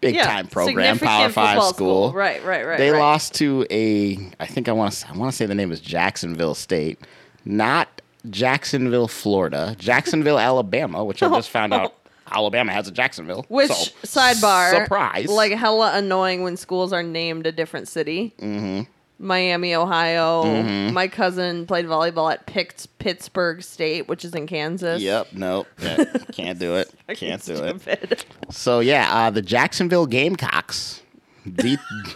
[0.01, 2.13] big yeah, time program, Power Five football school.
[2.13, 2.77] Right, right, right.
[2.77, 2.99] They right.
[2.99, 5.79] lost to a, I think I want to, I want to say the name is
[5.79, 6.99] Jacksonville State,
[7.45, 11.95] not Jacksonville, Florida, Jacksonville, Alabama, which I just found out
[12.31, 13.45] Alabama has a Jacksonville.
[13.49, 14.71] Which So, sidebar?
[14.71, 15.27] Surprise!
[15.29, 18.33] Like hella annoying when schools are named a different city.
[18.39, 18.81] Mm-hmm.
[19.17, 20.43] Miami, Ohio.
[20.43, 20.93] Mm-hmm.
[20.93, 25.01] My cousin played volleyball at Pitts, Pittsburgh State, which is in Kansas.
[25.01, 25.27] Yep.
[25.33, 25.67] Nope.
[25.81, 26.03] Yeah,
[26.33, 26.93] can't do it.
[27.15, 28.25] Can't do it.
[28.51, 31.01] So yeah, uh, the Jacksonville Gamecocks.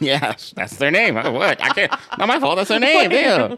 [0.02, 1.16] Yes, that's their name.
[1.18, 1.62] Oh, What?
[1.64, 1.92] I can't.
[2.18, 2.56] Not my fault.
[2.58, 3.10] That's their name.
[3.12, 3.58] Damn.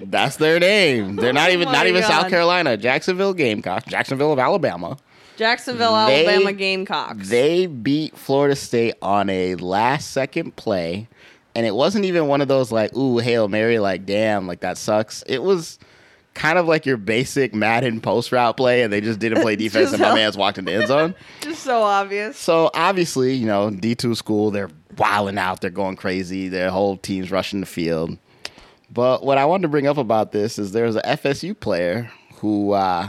[0.00, 1.16] That's their name.
[1.16, 2.76] They're not Oh even my not even South Carolina.
[2.76, 3.86] Jacksonville Gamecocks.
[3.86, 4.98] Jacksonville of Alabama.
[5.38, 7.28] Jacksonville, They- Alabama Gamecocks.
[7.28, 11.08] They beat Florida State on a last second play.
[11.54, 14.76] And it wasn't even one of those like, ooh, Hail Mary, like, damn, like that
[14.78, 15.22] sucks.
[15.26, 15.78] It was
[16.34, 19.92] kind of like your basic Madden post route play, and they just didn't play defense,
[19.92, 21.14] and my man's walked in the end zone.
[21.40, 22.36] Just so obvious.
[22.36, 27.32] So obviously, you know, D2 school, they're wilding out, they're going crazy, their whole team's
[27.32, 28.16] rushing the field.
[28.90, 32.72] But what I wanted to bring up about this is there's a FSU player who
[32.72, 33.08] uh,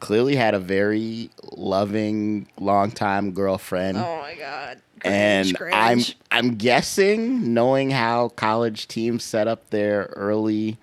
[0.00, 3.98] clearly had a very loving, longtime girlfriend.
[3.98, 4.80] Oh my god.
[5.04, 6.00] and Cringe, I'm.
[6.30, 10.76] I'm guessing, knowing how college teams set up their early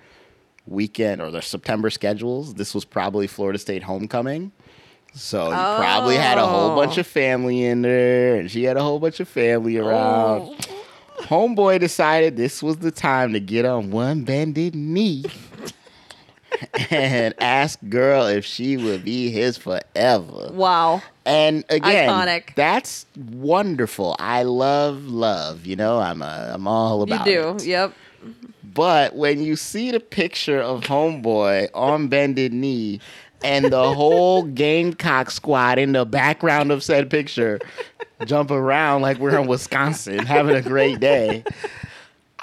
[0.66, 4.52] weekend or their September schedules, this was probably Florida State homecoming.
[5.14, 6.76] So he probably had a whole Oh.
[6.76, 7.10] bunch of oh.
[7.10, 10.42] family in there, and she had a whole bunch of family around.
[10.42, 10.58] Oh.
[11.24, 15.24] Homeboy decided this was the time to get on one bended knee
[16.90, 20.50] and ask girl if she would be his forever.
[20.52, 21.02] Wow.
[21.26, 22.56] And again, Iconic.
[22.56, 24.16] that's wonderful.
[24.20, 25.66] I love love.
[25.66, 27.26] You know, I'm a, I'm all about.
[27.26, 27.56] You do.
[27.56, 27.66] it.
[27.66, 27.94] Yep.
[28.74, 33.00] But when you see the picture of Homeboy on bended knee
[33.44, 37.60] and the whole Gamecock squad in the background of said picture
[38.26, 41.44] jump around like we're in Wisconsin having a great day.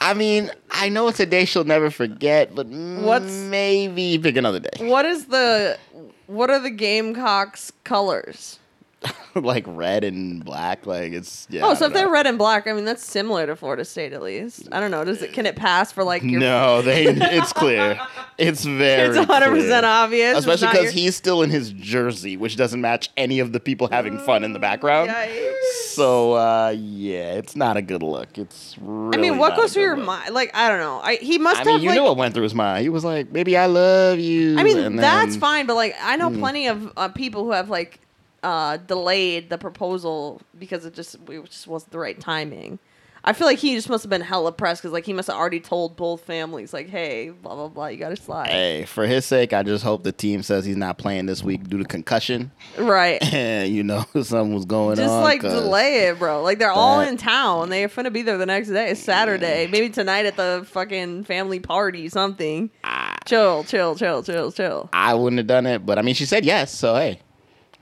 [0.01, 4.61] I mean, I know it's a day she'll never forget, but What's- maybe pick another
[4.61, 4.87] day.
[4.89, 5.79] What is the
[6.27, 8.60] what are the Gamecocks colors?
[9.35, 11.63] like red and black, like it's yeah.
[11.65, 11.99] oh, so if know.
[12.01, 14.69] they're red and black, I mean that's similar to Florida State at least.
[14.73, 15.05] I don't know.
[15.05, 17.07] Does it can it pass for like your No, they.
[17.41, 17.99] It's clear.
[18.37, 19.09] It's very.
[19.09, 19.63] It's 100 clear.
[19.63, 20.39] percent obvious.
[20.39, 23.89] Especially because your- he's still in his jersey, which doesn't match any of the people
[23.89, 25.09] having fun in the background.
[25.11, 25.63] Yikes.
[25.95, 28.37] So uh, yeah, it's not a good look.
[28.37, 29.17] It's really.
[29.17, 30.07] I mean, what goes through your look.
[30.07, 30.35] mind?
[30.35, 31.01] Like, I don't know.
[31.03, 31.97] I he must I mean, have you like.
[31.97, 32.83] know what went through his mind.
[32.83, 35.95] He was like, "Baby, I love you." I mean, and that's then- fine, but like,
[36.03, 36.39] I know Mm.
[36.39, 37.99] plenty of uh, people who have like
[38.43, 42.79] uh, delayed the proposal because it just it just wasn't the right timing.
[43.23, 45.37] I feel like he just must have been hella pressed because like he must have
[45.37, 48.49] already told both families like, hey, blah blah blah, you gotta slide.
[48.49, 51.69] Hey, for his sake, I just hope the team says he's not playing this week
[51.69, 52.51] due to concussion.
[52.79, 53.23] Right.
[53.31, 56.43] And you know something was going on Just like delay it, bro.
[56.43, 57.69] Like they're all in town.
[57.69, 58.91] They're gonna be there the next day.
[58.91, 59.69] It's Saturday.
[59.71, 62.71] Maybe tonight at the fucking family party, something.
[62.85, 63.17] Ah.
[63.27, 64.89] Chill, chill, chill, chill, chill.
[64.93, 67.21] I wouldn't have done it, but I mean, she said yes, so hey,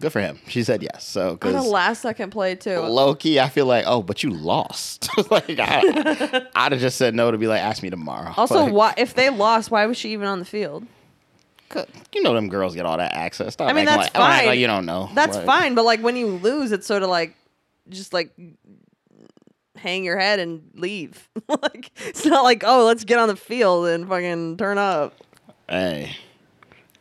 [0.00, 0.38] good for him.
[0.48, 2.78] She said yes, so On a last second play too.
[2.78, 5.08] low key, I feel like, oh, but you lost.
[5.30, 8.32] like I, I'd have just said no to be like, ask me tomorrow.
[8.36, 10.86] Also, Like, why if they lost, why was she even on the field?
[12.14, 13.52] you know them girls get all that access.
[13.52, 14.46] Stop I mean, that's like, oh, fine.
[14.46, 15.10] like you don't know.
[15.14, 17.34] That's Like, fine, but like when you lose, it's sort of like
[17.90, 18.30] just like
[19.76, 21.28] hang your head and leave.
[21.48, 25.14] like it's not like oh, let's get on the field and fucking turn up.
[25.68, 26.16] Hey,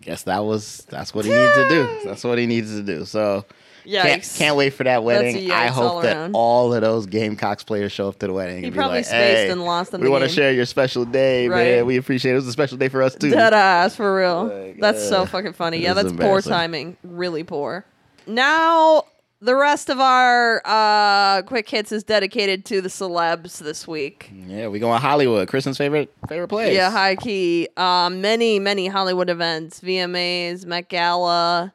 [0.07, 1.99] guess that was that's what he needs to do.
[2.05, 3.05] That's what he needs to do.
[3.05, 3.45] So.
[3.89, 5.49] Can't, can't wait for that wedding.
[5.49, 6.31] I hope all that around.
[6.35, 8.57] all of those Gamecocks players show up to the wedding.
[8.57, 10.65] He and be probably like, spaced hey, and lost in We want to share your
[10.65, 11.77] special day, Right.
[11.77, 11.85] man.
[11.85, 12.33] We appreciate it.
[12.33, 13.29] It was a special day for us too.
[13.29, 14.47] Dead ass for real.
[14.47, 15.77] Like, that's so uh, fucking funny.
[15.77, 16.97] Yeah, that's poor timing.
[17.01, 17.85] Really poor.
[18.25, 19.05] Now
[19.39, 24.31] the rest of our uh, quick hits is dedicated to the celebs this week.
[24.33, 25.47] Yeah, we go to Hollywood.
[25.47, 26.73] Kristen's favorite favorite place.
[26.75, 27.67] Yeah, high key.
[27.77, 31.73] Um, many, many Hollywood events, VMAs, Met Gala,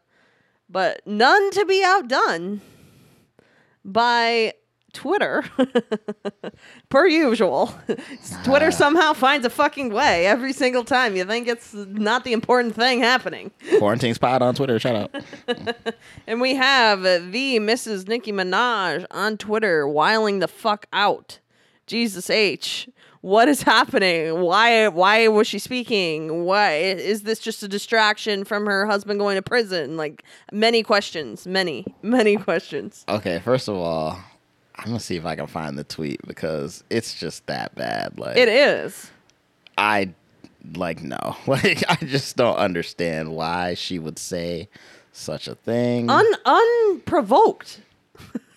[0.69, 2.61] but none to be outdone
[3.85, 4.55] by
[4.93, 5.45] Twitter.
[6.88, 7.74] per usual.
[8.45, 8.70] Twitter ah.
[8.70, 11.16] somehow finds a fucking way every single time.
[11.16, 13.51] You think it's not the important thing happening.
[13.78, 14.78] Quarantine spot on Twitter.
[14.78, 15.24] Shout out.
[16.26, 18.09] And we have the Mrs.
[18.09, 21.38] Nicki Minaj on Twitter wiling the fuck out.
[21.86, 22.88] Jesus H.
[23.22, 24.40] What is happening?
[24.40, 26.45] Why why was she speaking?
[26.45, 29.97] Why is this just a distraction from her husband going to prison?
[29.97, 33.05] Like many questions, many, many questions.
[33.09, 34.18] Okay, first of all,
[34.77, 38.18] I'm gonna see if I can find the tweet because it's just that bad.
[38.18, 39.11] Like It is.
[39.77, 40.14] I
[40.75, 41.37] like no.
[41.47, 44.68] Like I just don't understand why she would say
[45.12, 46.09] such a thing.
[46.11, 47.81] Un unprovoked.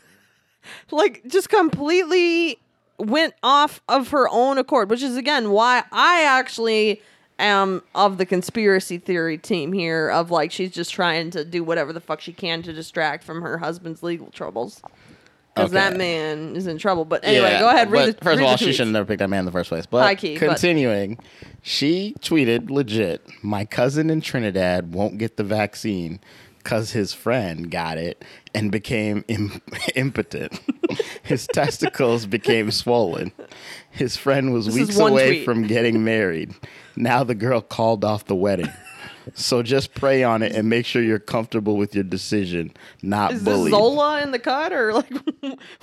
[0.91, 2.59] like just completely
[2.97, 7.01] went off of her own accord, which is again why I actually
[7.38, 11.91] am of the conspiracy theory team here of like she's just trying to do whatever
[11.91, 14.82] the fuck she can to distract from her husband's legal troubles.
[15.56, 17.06] Because that man is in trouble.
[17.06, 17.89] But anyway, Yeah, go ahead.
[17.89, 18.72] Read but the First read of all, she tweets.
[18.74, 19.86] should have never picked that man in the first place.
[19.86, 21.18] But High key, but- continuing,
[21.62, 26.20] she tweeted legit, My cousin in Trinidad won't get the vaccine
[26.58, 29.62] because his friend got it and became Im-
[29.95, 30.60] impotent.
[31.24, 33.32] his testicles became swollen.
[33.91, 35.45] His friend was This weeks away tweet.
[35.45, 36.53] from getting married.
[36.97, 38.72] Now the girl called off the wedding.
[39.34, 42.71] So just pray on it and make sure you're comfortable with your decision,
[43.01, 43.73] not Is bullied.
[43.73, 45.11] this Zola in the cut or like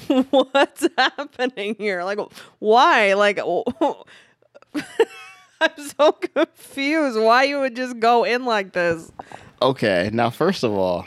[0.31, 2.05] what's happening here?
[2.05, 2.19] Like
[2.61, 3.15] why?
[3.15, 3.41] Like
[5.61, 9.11] I'm so confused why you would just go in like this.
[9.61, 11.07] Okay, now first of all,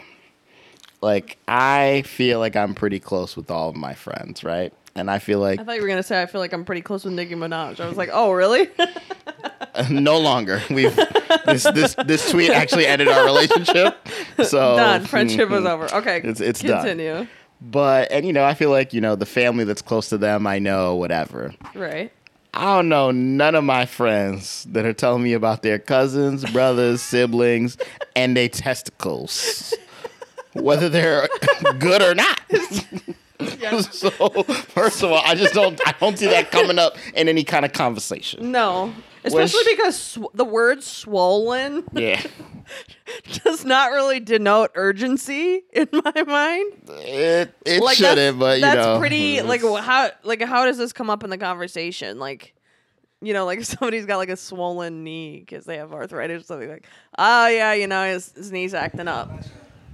[1.02, 4.74] like I feel like I'm pretty close with all of my friends, right?
[4.96, 6.82] And I feel like I thought you were gonna say I feel like I'm pretty
[6.82, 7.80] close with Nicki Minaj.
[7.82, 8.70] I was like, oh really?
[9.90, 10.96] no longer we've
[11.46, 13.98] this this this tweet actually ended our relationship.
[14.44, 15.02] So done.
[15.02, 15.68] Hmm, Friendship was hmm.
[15.68, 15.94] over.
[15.96, 16.86] Okay, It's- it's done.
[16.86, 17.28] continue.
[17.62, 20.46] But and you know, I feel like you know the family that's close to them,
[20.46, 21.54] I know whatever.
[21.74, 22.12] Right.
[22.54, 27.02] I don't know none of my friends that are telling me about their cousins, brothers,
[27.02, 27.78] siblings,
[28.16, 29.74] and their testicles,
[30.54, 31.28] whether they're
[31.80, 32.40] good or not.
[33.92, 37.44] so, first of all, I just don't I don't see that coming up in any
[37.44, 38.52] kind of conversation.
[38.52, 38.94] No.
[39.26, 42.22] Especially because sw- the word swollen Yeah,
[43.44, 46.74] does not really denote urgency in my mind.
[46.90, 50.66] it it Like shouldn't, that's, but you that's know, pretty like wh- how like how
[50.66, 52.20] does this come up in the conversation?
[52.20, 52.54] Like
[53.22, 56.46] you know, like if somebody's got like a swollen knee because they have arthritis or
[56.46, 56.86] something like,
[57.18, 59.32] oh yeah, you know, his, his knee's acting up.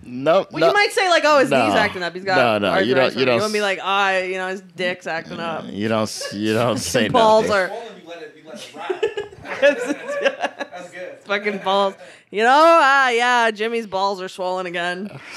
[0.04, 1.66] No, Well, no, you might say like, oh, his No.
[1.66, 2.14] knee's acting up.
[2.16, 4.48] He's got No, no, you don't- you don't wouldn't be s- like, ah, you know,
[4.48, 5.66] his dick's acting up.
[5.70, 7.62] you don't you don't say balls nothing.
[7.62, 9.62] are Swollen, you let it, you let it ride.
[10.72, 11.18] That's good.
[11.26, 11.96] fucking balls.
[12.30, 12.50] You know,
[12.82, 15.10] ah, yeah, Jimmy's balls are swollen again.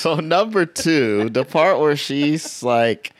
[0.00, 3.12] So number two, the part where she's like,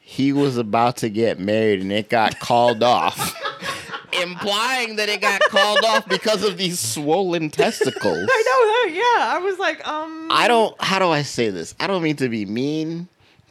[0.00, 3.34] he was about to get married and it got called off,
[4.12, 8.16] implying that it got called off because of these swollen testicles.
[8.30, 8.90] I know that.
[8.94, 10.74] Yeah, I was like, um, I don't.
[10.82, 11.74] How do I say this?
[11.80, 13.08] I don't mean to be mean,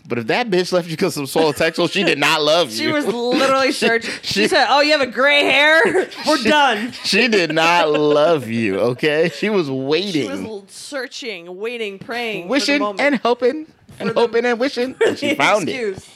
[0.07, 2.69] but if that bitch left you because of some swollen testicles, she did not love
[2.71, 2.77] you.
[2.77, 4.11] She was literally searching.
[4.21, 5.81] She, she- said, "Oh, you have a gray hair.
[6.27, 8.79] We're done." She did not love you.
[8.79, 10.29] Okay, she was waiting.
[10.29, 13.01] She was searching, waiting, praying, wishing moment.
[13.01, 13.67] and hoping
[13.99, 14.95] and the- hoping and wishing.
[15.05, 16.07] And she found it.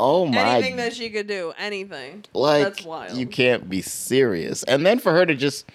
[0.00, 2.24] Oh my Anything that she could do, anything.
[2.32, 3.16] Like That's wild.
[3.16, 4.62] you can't be serious.
[4.64, 5.68] And then for her to just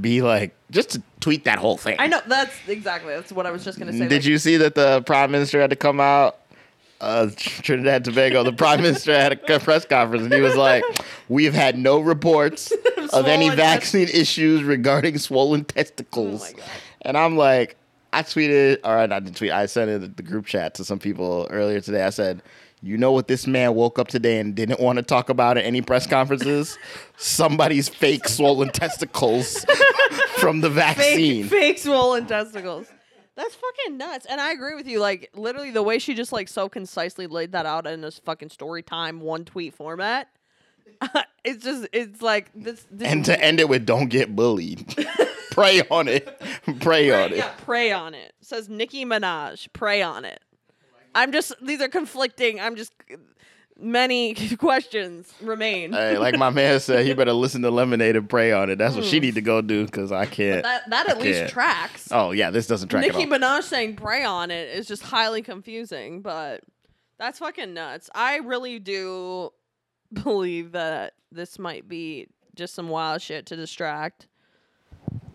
[0.00, 1.96] be like, just to tweet that whole thing.
[1.98, 3.14] I know that's exactly.
[3.14, 4.00] That's what I was just gonna say.
[4.06, 6.36] Did like, you see that the prime minister had to come out?
[7.00, 10.84] Uh, Trinidad and Tobago, the prime minister had a press conference and he was like,
[11.28, 12.72] "We have had no reports
[13.12, 16.68] of any vaccine issues regarding swollen Oh testicles." my god.
[17.02, 17.76] And I'm like,
[18.12, 20.98] I tweeted, or I didn't tweet, I sent it in the group chat to some
[20.98, 22.02] people earlier today.
[22.04, 22.42] I said,
[22.82, 25.64] you know what this man woke up today and didn't want to talk about at
[25.64, 26.78] any press conferences?
[27.16, 29.64] Somebody's fake swollen testicles
[30.38, 31.44] from the vaccine.
[31.44, 32.88] Fake, fake swollen testicles.
[33.36, 34.26] That's fucking nuts.
[34.26, 34.98] And I agree with you.
[35.00, 38.50] Like literally the way she just like so concisely laid that out in this fucking
[38.50, 40.28] story time one tweet format.
[41.44, 44.94] it's just it's like this, this And to end it with "Don't get bullied."
[45.50, 46.40] Pray on it.
[46.80, 47.38] Pray on it.
[47.38, 48.34] Yeah, pray on it.
[48.40, 50.40] Says Nicki Minaj, pray on it.
[51.14, 52.60] I'm just these are conflicting.
[52.60, 52.92] I'm just
[53.78, 55.92] many questions remain.
[55.92, 58.76] Hey, like my man said, he better listen to Lemonade and pray on it.
[58.76, 59.24] That's what she hmm.
[59.24, 60.62] need to go do because I can't.
[60.62, 61.46] that that at least Yeah.
[61.48, 62.08] tracks.
[62.10, 63.38] Oh yeah, this doesn't track Nicki at all.
[63.38, 66.62] Minaj saying pray on it is just highly confusing, but
[67.18, 68.10] that's fucking nuts.
[68.14, 69.50] I really do
[70.12, 74.26] believe that this might be just some wild shit to distract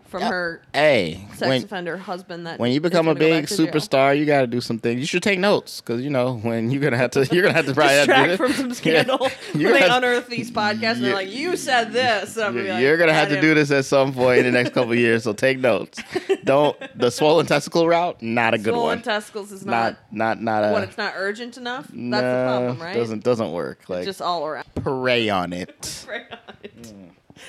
[0.08, 0.28] from Yeah.
[0.28, 3.58] her Hey, sex when offender husband that when you become a gonna go back big
[3.58, 5.00] superstar, you got to do some things.
[5.00, 7.66] You should take notes because you know when you're gonna have to, you're gonna have
[7.66, 9.02] to probably have to distract from some Yeah.
[9.02, 9.18] scandal
[9.54, 12.50] You're when they gonna have- unearth these podcasts and they're like, "You said this." You're,
[12.52, 14.92] like, you're gonna have "I to do this at some point in the next couple
[14.92, 16.00] of years, so take notes.
[16.44, 19.02] Don't the swollen testicle route, not a good Swollen one.
[19.02, 20.72] Swollen testicles is not, Not not not a.
[20.72, 21.86] what it's not urgent enough.
[21.92, 22.96] That's the problem, right?
[22.96, 23.88] It doesn't doesn't work.
[23.88, 24.66] Like just all around.
[24.76, 26.04] pray on it.
[26.06, 26.82] Pray on it.
[26.82, 27.10] Mm.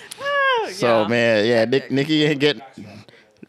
[0.72, 1.08] So yeah.
[1.08, 2.62] man, yeah, Nick, Nicki ain't getting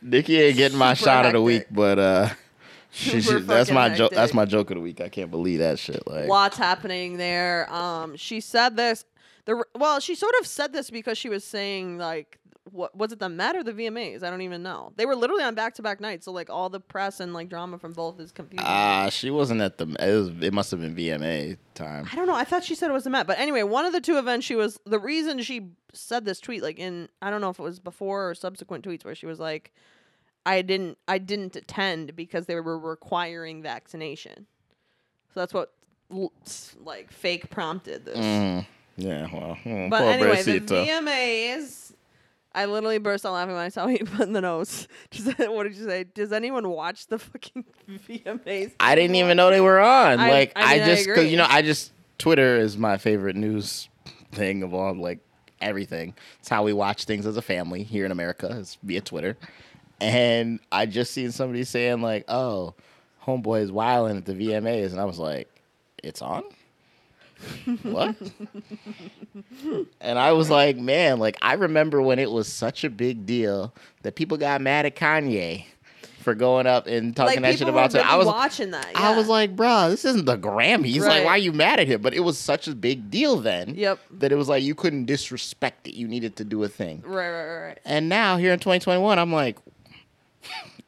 [0.01, 2.29] Nicki ain't getting my Super shot of the week, but uh,
[2.91, 4.13] she, she, that's my joke.
[4.13, 5.01] That's my joke of the week.
[5.01, 6.07] I can't believe that shit.
[6.07, 7.73] Like, lots happening there.
[7.73, 9.05] Um, she said this.
[9.47, 12.39] The well, she sort of said this because she was saying like,
[12.73, 14.23] what was it the Met or the VMAs?
[14.23, 14.93] I don't even know.
[14.97, 17.49] They were literally on back to back nights, so like all the press and like
[17.49, 18.67] drama from both is confusing.
[18.67, 19.87] ah, she wasn't at the.
[20.01, 22.09] It, was, it must have been VMA time.
[22.13, 22.35] I don't know.
[22.35, 24.47] I thought she said it was the Met, but anyway, one of the two events
[24.47, 24.79] she was.
[24.87, 28.31] The reason she said this tweet, like in I don't know if it was before
[28.31, 29.73] or subsequent tweets, where she was like,
[30.47, 34.47] "I didn't, I didn't attend because they were requiring vaccination."
[35.35, 35.73] So that's what
[36.83, 38.17] like fake prompted this.
[38.17, 38.67] Mm,
[38.97, 41.88] yeah, well, mm, But anyway, the VMAs.
[42.55, 44.41] I literally burst out laughing when I saw you put in the.
[44.41, 44.89] Does,
[45.39, 46.05] what did you say?
[46.05, 48.73] Does anyone watch the fucking VMAs?
[48.81, 50.19] I didn't even know they were on.
[50.19, 52.97] I- like, I I, mean, I just because you know, I just Twitter is my
[52.97, 53.89] favorite news
[54.33, 54.95] thing of all.
[54.95, 55.21] Like
[55.61, 56.15] everything.
[56.41, 58.49] It's how we watch things as a family here in America.
[58.49, 59.37] Is via Twitter.
[60.01, 62.75] And I just seen somebody saying like, "Oh,
[63.25, 65.49] homeboy is wilding at the VMAs," and I was like,
[66.03, 66.45] "It's on."
[67.83, 68.17] What?
[70.01, 73.75] and I was like, man, like I remember when it was such a big deal
[74.03, 75.67] that people got mad at Kanye
[76.29, 78.05] for going up and talking like that shit about it.
[78.05, 78.91] I was watching that.
[78.95, 81.01] I was like, bro, this isn't the Grammys.
[81.01, 82.03] Like, why are you mad at him?
[82.03, 83.75] But it was such a big deal then.
[83.75, 83.99] Yep.
[84.19, 85.95] That it was like you couldn't disrespect it.
[85.95, 87.03] You needed to do a thing.
[87.07, 87.79] right, right, right, right.
[87.85, 89.57] And now here in 2021, I'm like,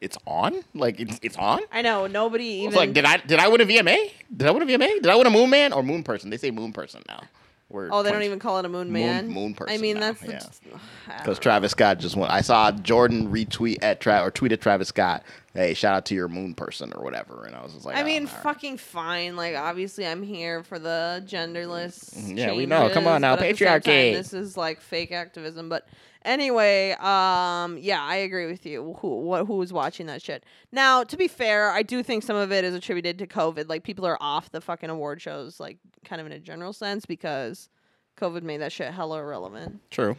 [0.01, 0.63] it's on.
[0.73, 1.61] Like it's it's on.
[1.71, 2.67] I know nobody even.
[2.67, 4.11] was like, did I did I win a VMA?
[4.35, 5.01] Did I win a VMA?
[5.01, 6.29] Did I win a Moon Man or Moon Person?
[6.29, 7.21] They say Moon Person now.
[7.69, 9.27] We're Oh, they don't even call it a moon Moon- man.
[9.29, 10.79] moon I person I mean, now, that's the, yeah.
[11.19, 11.39] Because.
[11.39, 12.31] Travis Scott just went.
[12.31, 15.23] I saw Jordan retweet at Tra- or tweeted at Travis Scott,
[15.53, 18.01] "Hey, shout out to your moon person or whatever," and I was just like, I
[18.01, 18.43] oh, mean, all right.
[18.43, 19.37] fucking fine.
[19.37, 22.37] Like, obviously, I'm here for the genderless.
[22.37, 22.89] Yeah, we know.
[22.89, 24.13] Come on now, but at the same time, patriarchy.
[24.13, 25.87] This is like fake activism, but
[26.23, 28.97] anyway, um, yeah, I agree with you.
[28.99, 30.43] Who, what, who was watching that shit?
[30.71, 33.69] Now, to be fair, I do think some of it is attributed to COVID.
[33.69, 37.05] Like, people are off the fucking award shows, like, kind of in a general sense,
[37.05, 37.69] because
[38.17, 39.79] COVID made that shit hella irrelevant.
[39.89, 40.15] True.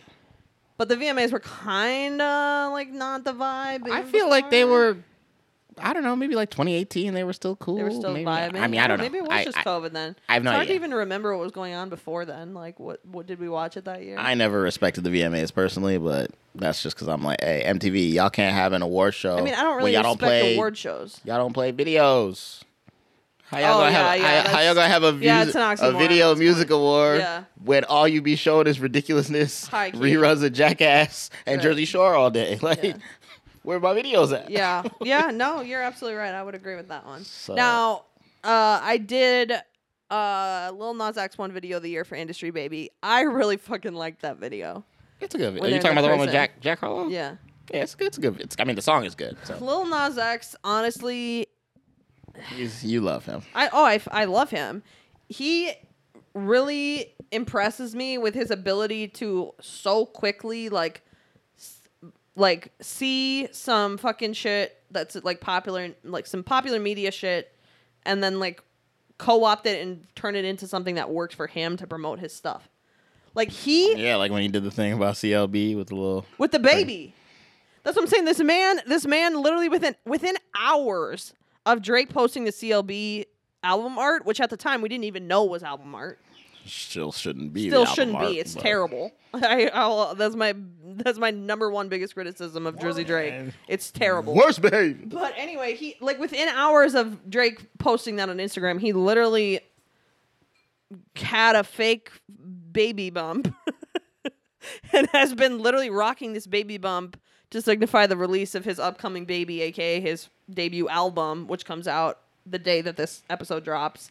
[0.79, 3.89] But the VMAs were kind of like not the vibe.
[3.89, 4.97] I even feel like they were.
[5.79, 6.15] I don't know.
[6.17, 7.77] Maybe like 2018, they were still cool.
[7.77, 8.61] They were still maybe, vibing.
[8.61, 9.05] I mean, I don't know.
[9.05, 10.17] Maybe it was I, just I, COVID then.
[10.29, 10.79] I have no it's hard idea.
[10.79, 12.55] to even remember what was going on before then.
[12.55, 14.17] Like, what what did we watch it that year?
[14.19, 18.31] I never respected the VMAs personally, but that's just because I'm like, hey, MTV, y'all
[18.31, 19.37] can't have an award show.
[19.39, 21.21] I mean, I don't really y'all respect don't play, award shows.
[21.25, 22.63] Y'all don't play videos.
[23.45, 25.55] How y'all Oh, gonna yeah, have yeah, how, how y'all gonna have a, yeah, it's
[25.55, 26.79] an a video music point.
[26.81, 27.45] award Yeah.
[27.63, 31.63] when all you be showing is ridiculousness, reruns of Jackass and Right.
[31.63, 32.59] Jersey Shore all day?
[32.63, 32.95] Like, Yeah.
[33.63, 34.51] Where my videos at?
[34.51, 35.31] yeah, yeah.
[35.33, 36.35] No, you're absolutely right.
[36.35, 37.25] I would agree with that one.
[37.25, 38.05] So- Now,
[38.45, 39.53] uh, I did
[40.11, 42.91] uh Lil Nas X one video of the year for Industry Baby.
[43.03, 44.85] I really fucking liked that video.
[45.21, 45.55] it's a good.
[45.55, 46.33] When Are you talking about the the one with.
[46.33, 47.09] Jack Jack Harlow?
[47.09, 47.37] Yeah.
[47.73, 48.09] yeah, it's good.
[48.09, 48.41] It's a good.
[48.41, 49.37] It's, I mean, the song is good.
[49.45, 51.47] So Lil Nas X, honestly,
[52.55, 53.43] He's, you love him.
[53.55, 54.83] I oh I, I love him.
[55.29, 55.73] He
[56.35, 61.03] really impresses me with his ability to so quickly like
[62.35, 67.55] like see some fucking shit that's like popular like some popular media shit
[68.05, 68.63] and then like
[69.19, 72.69] co-opt it and turn it into something that works for him to promote his stuff.
[73.35, 76.27] Like he Yeah, like when he did the thing about CLB with the little.
[76.39, 77.15] with the baby.
[77.83, 78.25] That's what I'm saying.
[78.27, 81.35] This man, this man, literally within within hours
[81.67, 83.25] of Drake posting the CLB
[83.63, 86.19] album art, which at the time we didn't even know was album art,
[86.67, 87.69] Still shouldn't be.
[87.69, 88.39] still album shouldn't art, be.
[88.39, 89.13] It's but- terrible.
[89.35, 90.55] I, I'll, that's my
[90.85, 93.55] that's my number one biggest criticism of Drizzy Drake.
[93.67, 94.35] It's terrible.
[94.35, 95.07] Worst behavior.
[95.07, 99.61] But anyway, he like within hours of Drake posting that on Instagram, he literally
[101.17, 102.11] had a fake
[102.73, 103.55] baby bump
[104.93, 107.19] and has been literally rocking this baby bump
[107.51, 112.19] to signify the release of his upcoming baby, aka his debut album, which comes out
[112.45, 114.11] the day that this episode drops.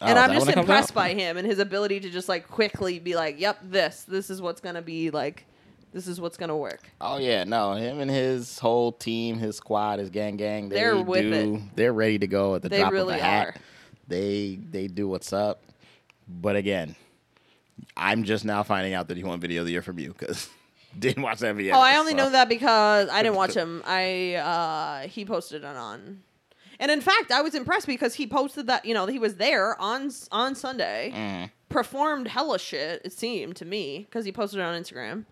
[0.00, 2.10] And Oh, is I'm just when it comes impressed by him and his ability to
[2.10, 5.44] just like quickly be like, "Yep, this, this is what's gonna be like,
[5.92, 9.98] this is what's gonna work." Oh yeah, no, him and his whole team, his squad,
[9.98, 10.68] his gang, gang.
[10.68, 11.76] They They're with do, it.
[11.76, 13.46] They're ready to go at the They drop really of a hat.
[13.48, 13.54] are.
[14.06, 15.62] They they do what's up.
[16.28, 16.94] But again,
[17.96, 20.48] I'm just now finding out that he won Video of the Year from you because
[20.98, 21.74] didn't watch that video.
[21.74, 23.82] Oh, I only so- know that because I didn't watch him.
[23.86, 26.22] I uh he posted it on.
[26.80, 29.80] And in fact, I was impressed because he posted that, you know, he was there
[29.80, 31.50] on on Sunday, Mm.
[31.68, 35.24] performed hella shit, it seemed to me, because he posted it on Instagram.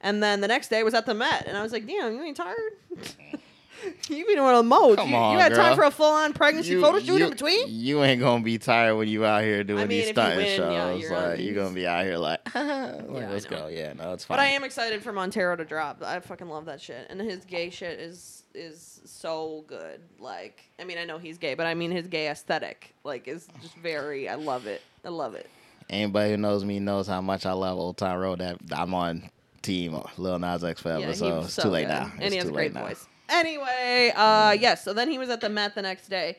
[0.00, 2.22] And then the next day was at the Met, and I was like, "Damn, you
[2.22, 2.56] ain't tired?
[4.08, 4.96] you been of the most.
[4.98, 7.24] Come you, on, you had time for a full on pregnancy You- photo shoot you-
[7.24, 7.66] in between?
[7.68, 10.22] You ain't gonna be tired when you out here doing I mean, these if you
[10.22, 11.00] yeah, shows.
[11.02, 13.68] you're like you're gonna be out here like, like, I let's go.
[13.68, 14.36] Yeah, no, it's fine.
[14.36, 16.02] But I am excited for Montero to drop.
[16.02, 20.00] I fucking love that shit, and his gay shit is is so good.
[20.18, 23.48] Like, I mean, I know he's gay, but I mean his gay aesthetic, like, is
[23.60, 24.28] just very.
[24.28, 24.82] I love it.
[25.04, 25.48] I love it.
[25.90, 28.38] Anybody who knows me knows how much I love Old Town Road.
[28.38, 29.30] That I'm on
[29.62, 31.00] team Lil Nas X forever.
[31.00, 31.92] Yeah, so it's so too late good.
[31.94, 32.10] now.
[32.14, 32.88] and It's he has a too great late now.
[32.88, 33.06] voice.
[33.28, 34.84] Anyway, uh, yes.
[34.84, 36.38] So then he was at the Met the next day.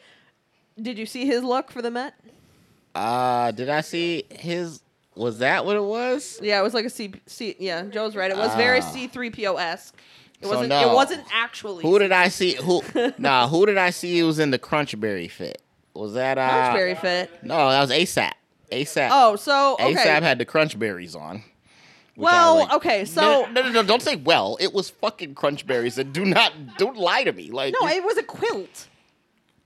[0.82, 2.14] Did you see his look for the Met?
[2.96, 4.82] Uh, did I see his?
[5.16, 6.40] Was that what it was?
[6.42, 7.14] Yeah, it was like a C.
[7.28, 8.32] C yeah, Joe's right.
[8.32, 8.90] It was very Ah.
[8.92, 9.96] C three PO esque.
[10.44, 10.70] It So wasn't.
[10.70, 10.92] no.
[10.92, 11.84] It wasn't actually.
[11.84, 12.56] Who did I see?
[12.56, 12.84] Who?
[13.18, 14.20] nah, who did I see?
[14.20, 15.62] Who was in the Crunchberry fit?
[15.94, 16.50] Was that uh?
[16.50, 17.44] Crunchberry fit?
[17.44, 18.32] No, that was ASAP.
[18.72, 19.10] ASAP.
[19.12, 19.94] Oh, so okay.
[19.94, 21.44] ASAP had the Crunchberries on.
[22.16, 22.74] well, like.
[22.74, 23.22] okay, so
[23.52, 24.58] no, no, no, don't say well.
[24.60, 27.50] It was fucking Crunchberries, and do not, don't lie to me.
[27.52, 28.88] Like no, it was a quilt.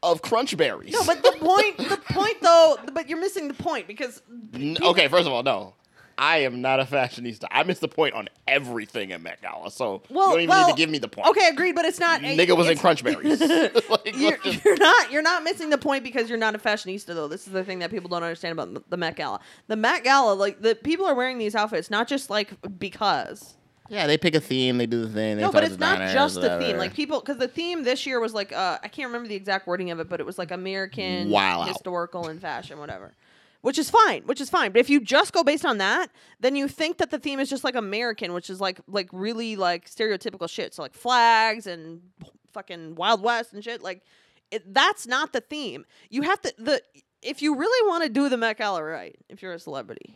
[0.03, 0.91] of Crunchberries.
[0.91, 4.21] No, but the point, the point though, but you're missing the point because
[4.53, 5.73] N- okay, first of all, no.
[6.17, 7.45] I am not a fashionista.
[7.51, 10.67] I missed the point on everything at Met Gala, so well, you don't even well,
[10.67, 11.27] need to give me the point.
[11.27, 12.21] Okay, agreed, but it's not.
[12.21, 13.89] nigga was in Crunchberries.
[13.89, 17.07] like, You're, just- you're not you're not missing the point because you're not a fashionista
[17.07, 17.27] though.
[17.27, 19.39] This is the thing that people don't understand about the- Met Gala.
[19.67, 22.49] The Met Gala, like the people are wearing these outfits not just like
[22.79, 23.55] because.
[23.89, 25.37] yeah, they pick a theme, they do the thing.
[25.37, 26.77] They No, but it's not just the theme.
[26.77, 29.67] Like people, because the theme this year was like uh, I can't remember the exact
[29.67, 31.61] wording of it, but it was like American, Wow.
[31.63, 33.13] historical, and fashion, whatever.
[33.61, 34.71] Which is fine, which is fine.
[34.71, 37.49] But if you just go based on that, then you think that the theme is
[37.49, 40.73] just like American, which is like like really like stereotypical shit.
[40.73, 42.01] So like flags and
[42.53, 43.81] fucking Wild West and shit.
[43.81, 44.03] Like
[44.51, 45.85] it, that's not the theme.
[46.09, 46.81] You have to the
[47.21, 50.13] if you really want to do the Met Gala right, if you're a celebrity,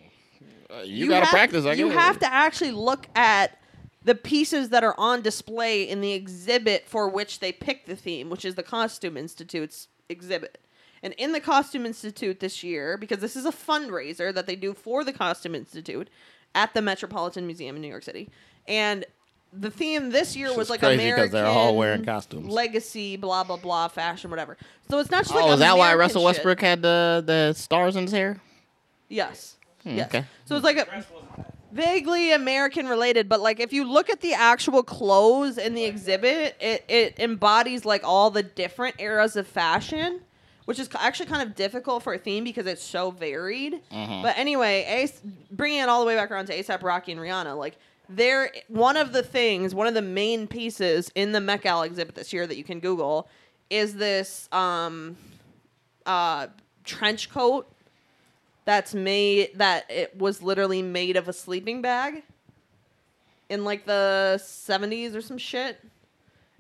[0.70, 1.66] Uh, you, gotta have- practice.
[1.66, 1.94] I you it.
[1.94, 3.58] have to actually look at
[4.04, 8.30] the pieces that are on display in the exhibit for which they pick the theme,
[8.30, 10.60] which is the Costume Institute's exhibit.
[11.04, 14.74] And in the Costume Institute this year, because this is a fundraiser that they do
[14.74, 16.10] for the Costume Institute
[16.54, 18.30] at the Metropolitan Museum in New York City,
[18.68, 19.06] and
[19.54, 22.48] the theme this year was like crazy American they're all wearing costumes.
[22.48, 24.58] legacy, blah blah blah, fashion, whatever.
[24.90, 26.26] So it's not just like oh, is that why American Russell shit.
[26.26, 28.40] Westbrook had the the stars in his hair?
[29.10, 29.58] Yes.
[29.84, 30.08] Hmm, yes.
[30.08, 30.26] okay.
[30.46, 31.54] So it's like a Dress wasn't bad.
[31.72, 36.56] vaguely American related, but like if you look at the actual clothes in the exhibit,
[36.62, 40.22] it, it embodies like all the different eras of fashion,
[40.72, 43.82] which is actually kind of difficult for a theme because it's so varied.
[43.92, 44.22] Mhm.
[44.24, 45.20] But anyway, Ace,
[45.52, 47.76] bringing it all the way back around to ASAP Rocky and Rihanna, like
[48.08, 52.16] they're one of the things, one of the main pieces in the Met Gala exhibit
[52.16, 53.28] this year that you can Google
[53.70, 55.18] is this um,
[56.06, 56.48] uh,
[56.86, 57.70] trench coat
[58.64, 62.24] that's made that it was literally made of a sleeping bag
[63.50, 65.84] in like the 70s or some shit.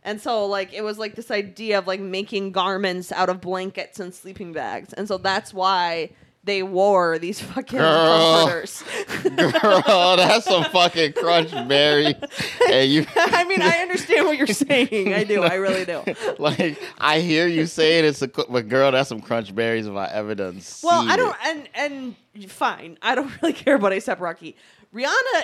[0.03, 3.99] And so like it was like this idea of like making garments out of blankets
[3.99, 4.93] and sleeping bags.
[4.93, 6.09] And so that's why
[6.43, 8.47] they wore these fucking Girl.
[8.47, 8.83] comforters.
[9.35, 12.15] Girl, that's some fucking crunch berry.
[12.71, 15.13] and you I mean, I understand what you're saying.
[15.13, 15.43] I do.
[15.43, 16.01] I really do.
[16.39, 20.07] like I hear you saying it's a but girl, that's some crunch berries if I
[20.07, 21.69] ever done Well, I don't, it.
[21.75, 22.97] and and fine.
[23.03, 24.55] I don't really care about ASAP Rocky.
[24.95, 25.43] Rihanna,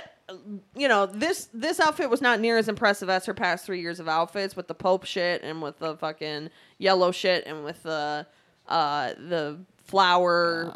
[0.76, 4.00] you know this this outfit was not near as impressive as her past three years
[4.00, 8.26] of outfits with the Pope shit and with the fucking yellow shit and with the
[8.68, 10.74] uh the flower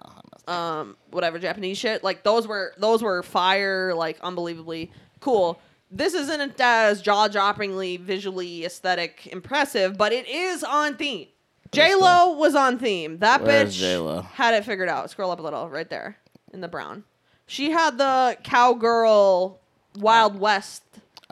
[0.47, 2.03] um whatever Japanese shit.
[2.03, 5.59] Like those were those were fire, like unbelievably cool.
[5.91, 11.27] This isn't as jaw droppingly visually aesthetic impressive, but it is on theme.
[11.71, 13.19] J Lo was on theme.
[13.19, 14.21] That Where's bitch J.Lo?
[14.21, 15.09] had it figured out.
[15.09, 16.17] Scroll up a little, right there
[16.53, 17.03] in the brown.
[17.51, 19.59] She had the cowgirl
[19.97, 20.83] Wild West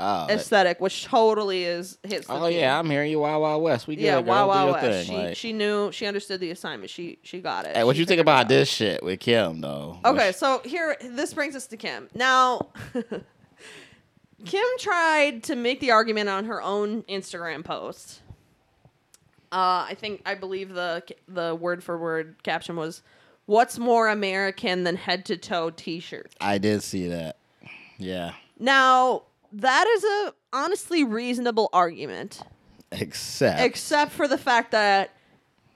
[0.01, 2.27] Oh, that- aesthetic, which totally is hits.
[2.27, 2.57] the oh theme.
[2.59, 3.19] yeah, I'm hearing you.
[3.19, 3.85] Wild Wild West.
[3.87, 4.47] We get yeah, it, girl.
[4.47, 4.85] wow, Do West.
[4.85, 5.05] thing.
[5.05, 6.89] She like- she knew she understood the assignment.
[6.89, 7.75] She she got it.
[7.75, 9.97] Hey, what She you think about this shit with Kim though?
[10.05, 12.09] Okay, Which- so here this brings us to Kim.
[12.13, 12.69] Now
[14.45, 18.21] Kim tried to make the argument on her own Instagram post.
[19.51, 23.01] Uh, I think I believe the the word for word caption was
[23.49, 26.31] what's more American than head to toe t-shirt.
[26.39, 27.37] I did see that.
[27.97, 32.41] Yeah, Now, that is a honestly reasonable argument,
[32.91, 35.09] except except for the fact that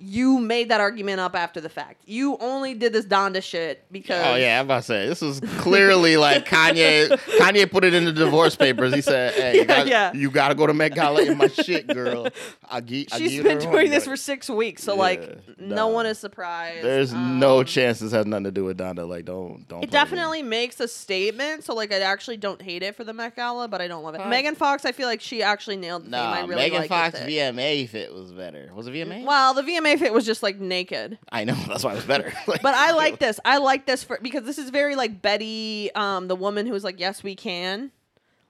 [0.05, 2.01] you made that argument up after the fact.
[2.05, 5.39] You only did this Donda shit because Oh yeah, I'm about to say this was
[5.59, 7.07] clearly like Kanye.
[7.39, 8.93] Kanye put it in the divorce papers.
[8.93, 10.13] He said, "Hey, Yeah, you, got, yeah.
[10.13, 12.27] you gotta go to Met Gala in my shit, girl."
[12.69, 13.13] I get.
[13.13, 15.75] I She's give been doing on, this but for six weeks, so Yeah, like no
[15.75, 15.87] nah.
[15.87, 16.83] one is surprised.
[16.83, 19.07] There's no Um, chance this has nothing to do with Donda.
[19.07, 19.61] Like, don't don't.
[19.61, 19.87] It play with me.
[19.91, 23.67] definitely makes a statement, so like I actually don't hate it for the Met Gala,
[23.67, 24.21] but I don't love it.
[24.21, 24.29] Huh.
[24.29, 26.19] Megan Fox, I feel like she actually nailed the theme.
[26.19, 27.27] I Nah, really Megan Fox it.
[27.27, 28.69] VMA fit was better.
[28.75, 29.23] Was it VMA?
[29.25, 31.17] Well, the VMA fit was just like naked.
[31.31, 32.33] I know that's why it was better.
[32.47, 33.39] Like, But I like this.
[33.45, 36.99] I like this for because this is very like Betty, um, the woman who's like,
[36.99, 37.91] "Yes, we can."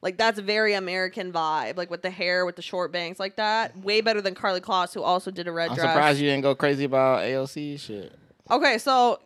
[0.02, 3.38] Like that's a very American vibe, like with the hair, with the short bangs, like
[3.38, 3.78] that.
[3.78, 5.94] Way better than Karlie Kloss, who also did a red I'm dress.
[5.94, 8.12] surprised you didn't go crazy about AOC shit.
[8.52, 9.22] Okay, so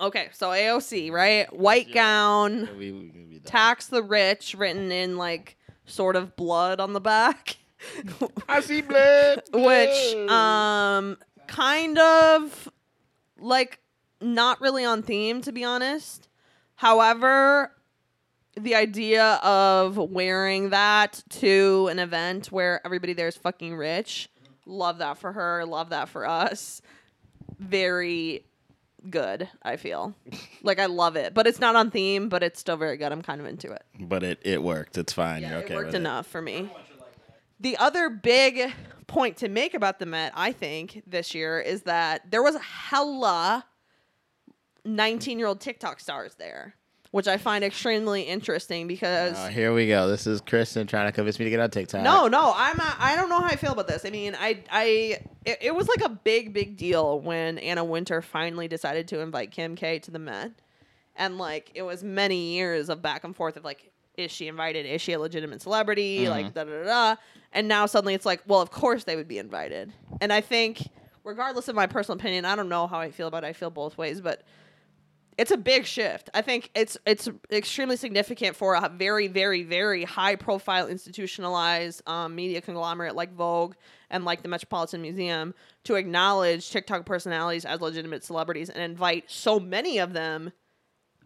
[0.00, 1.54] okay, so AOC, right?
[1.54, 1.94] White Yeah.
[1.94, 7.00] gown, We- we- we tax the rich, written in like sort of blood on the
[7.00, 7.56] back,
[8.48, 9.42] I see blood.
[9.52, 11.18] which um
[11.52, 12.68] kind of
[13.38, 13.80] like
[14.20, 16.28] not really on theme to be honest.
[16.76, 17.72] However,
[18.56, 24.28] the idea of wearing that to an event where everybody there is fucking rich,
[24.66, 26.82] love that for her, love that for us.
[27.58, 28.44] Very
[29.08, 30.14] good, I feel.
[30.62, 31.34] like I love it.
[31.34, 33.12] But it's not on theme, but it's still very good.
[33.12, 33.84] I'm kind of into it.
[34.00, 34.98] but it, it worked.
[34.98, 35.42] It's fine.
[35.42, 36.62] Yeah, You're okay it worked enough for me.
[36.62, 37.40] Much you like that.
[37.62, 38.72] The other big
[39.06, 42.58] point to make about the Met, I think, this year is that there was a
[42.58, 43.64] hella
[44.84, 46.74] 19 year old TikTok stars there,
[47.12, 49.36] which I find extremely interesting because.
[49.38, 50.08] Oh, here we go.
[50.08, 52.02] This is Kristen trying to convince me to get on TikTok.
[52.02, 52.78] no, no, I'm.
[52.80, 54.04] I don't know how I feel about this.
[54.04, 54.84] I mean, I, I,
[55.44, 59.52] it, it was like a big, big deal when Anna Wintour finally decided to invite
[59.52, 60.50] Kim K to the Met,
[61.14, 64.86] and like it was many years of back and forth of like, is she invited?
[64.86, 66.28] Is she a legitimate celebrity?
[66.28, 66.84] Like da da da.
[66.84, 67.16] da.
[67.52, 69.92] And now suddenly it's like, well, of course they would be invited.
[70.20, 70.88] And I think,
[71.24, 73.48] regardless of my personal opinion, I don't know how I feel about it.
[73.48, 74.42] I feel both ways, but
[75.38, 76.28] it's a big shift.
[76.34, 82.34] I think it's it's extremely significant for a very very very high profile institutionalized um,
[82.34, 83.74] media conglomerate like Vogue
[84.10, 89.58] and like the Metropolitan Museum to acknowledge TikTok personalities as legitimate celebrities and invite so
[89.58, 90.52] many of them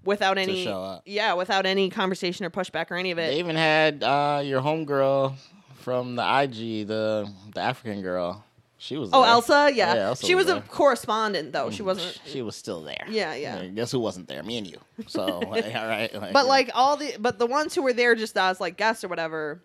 [0.06, 1.02] without any show up.
[1.04, 3.32] yeah, without any conversation or pushback or any of it.
[3.32, 5.34] They even had uh, your homegirl
[5.80, 8.44] from the IG, the the African girl.
[8.78, 9.10] She was.
[9.12, 9.30] oh, there.
[9.30, 9.94] Elsa, yeah.
[9.94, 11.70] Yeah, Elsa she was was, a correspondent though.
[11.70, 13.06] She wasn't She was still there.
[13.08, 13.64] Yeah, yeah.
[13.66, 14.42] Guess who wasn't there?
[14.42, 14.78] Me and you.
[15.06, 16.10] So like, all right.
[16.32, 19.08] But like all the but the ones who were there just as like guests or
[19.08, 19.62] whatever,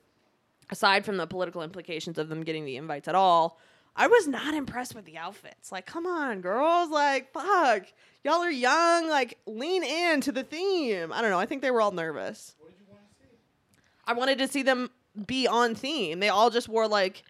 [0.70, 3.60] aside from the political implications of them getting the invites at all,
[3.96, 5.72] I was not impressed with the outfits.
[5.72, 7.84] Like, come on, girls, like fuck.
[8.24, 11.12] Y'all are young, like lean in to the theme.
[11.12, 11.40] I don't know.
[11.40, 12.56] I think they were all nervous.
[14.06, 14.90] I wanted to see them
[15.26, 16.20] be on theme.
[16.20, 17.24] They all just wore like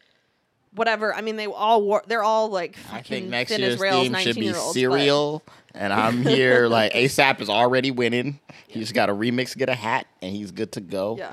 [0.74, 1.14] whatever.
[1.14, 2.04] I mean, they all wore.
[2.08, 4.68] They're all like fucking I think next thin year's as rails, theme should be 19-year-olds,
[4.68, 5.44] but- cereal,
[5.74, 8.40] and I'm here like ASAP is already winning.
[8.68, 11.16] He just got a remix, get a hat, and he's good to go.
[11.18, 11.32] Yeah.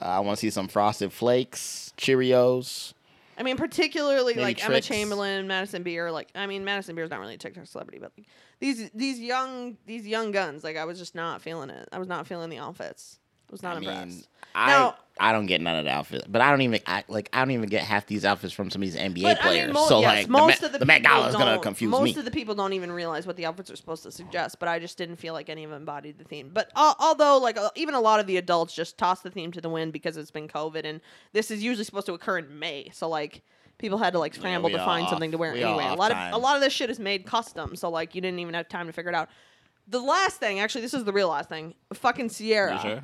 [0.00, 2.94] Uh, I want to see some Frosted Flakes, Cheerios.
[3.36, 6.10] I mean, particularly Maybe like Emma Chamberlain, Madison Beer.
[6.12, 8.26] Like, I mean, Madison Beer's not really a TikTok celebrity, but like,
[8.64, 10.64] these these young these young guns.
[10.64, 11.86] Like, I was just not feeling it.
[11.92, 13.18] I was not feeling the outfits.
[13.50, 14.28] I was not I mean, impressed.
[14.54, 17.28] I Now- I don't get none of the outfits, but I don't even I, like
[17.32, 19.66] I don't even get half these outfits from some of these NBA But I players.
[19.66, 21.58] mean, mo- so yes, like the most Met, of the, the Met Gala is gonna
[21.60, 22.18] confuse most me.
[22.18, 24.58] of the people don't even realize what the outfits are supposed to suggest.
[24.58, 26.50] But I just didn't feel like any of them embodied the theme.
[26.52, 29.52] But uh, although, like, uh, even a lot of the adults just toss the theme
[29.52, 31.00] to the wind because it's been COVID, and
[31.32, 32.88] this is usually supposed to occur in May.
[32.92, 33.42] So like.
[33.78, 35.84] People had to like scramble we to find off- something to wear we anyway.
[35.86, 36.32] A lot time.
[36.32, 38.68] of a lot of this shit is made custom, so like you didn't even have
[38.68, 39.28] time to figure it out.
[39.88, 41.74] The last thing, actually, this is the real last thing.
[41.92, 42.78] Fucking Ciara.
[42.80, 43.02] Sure?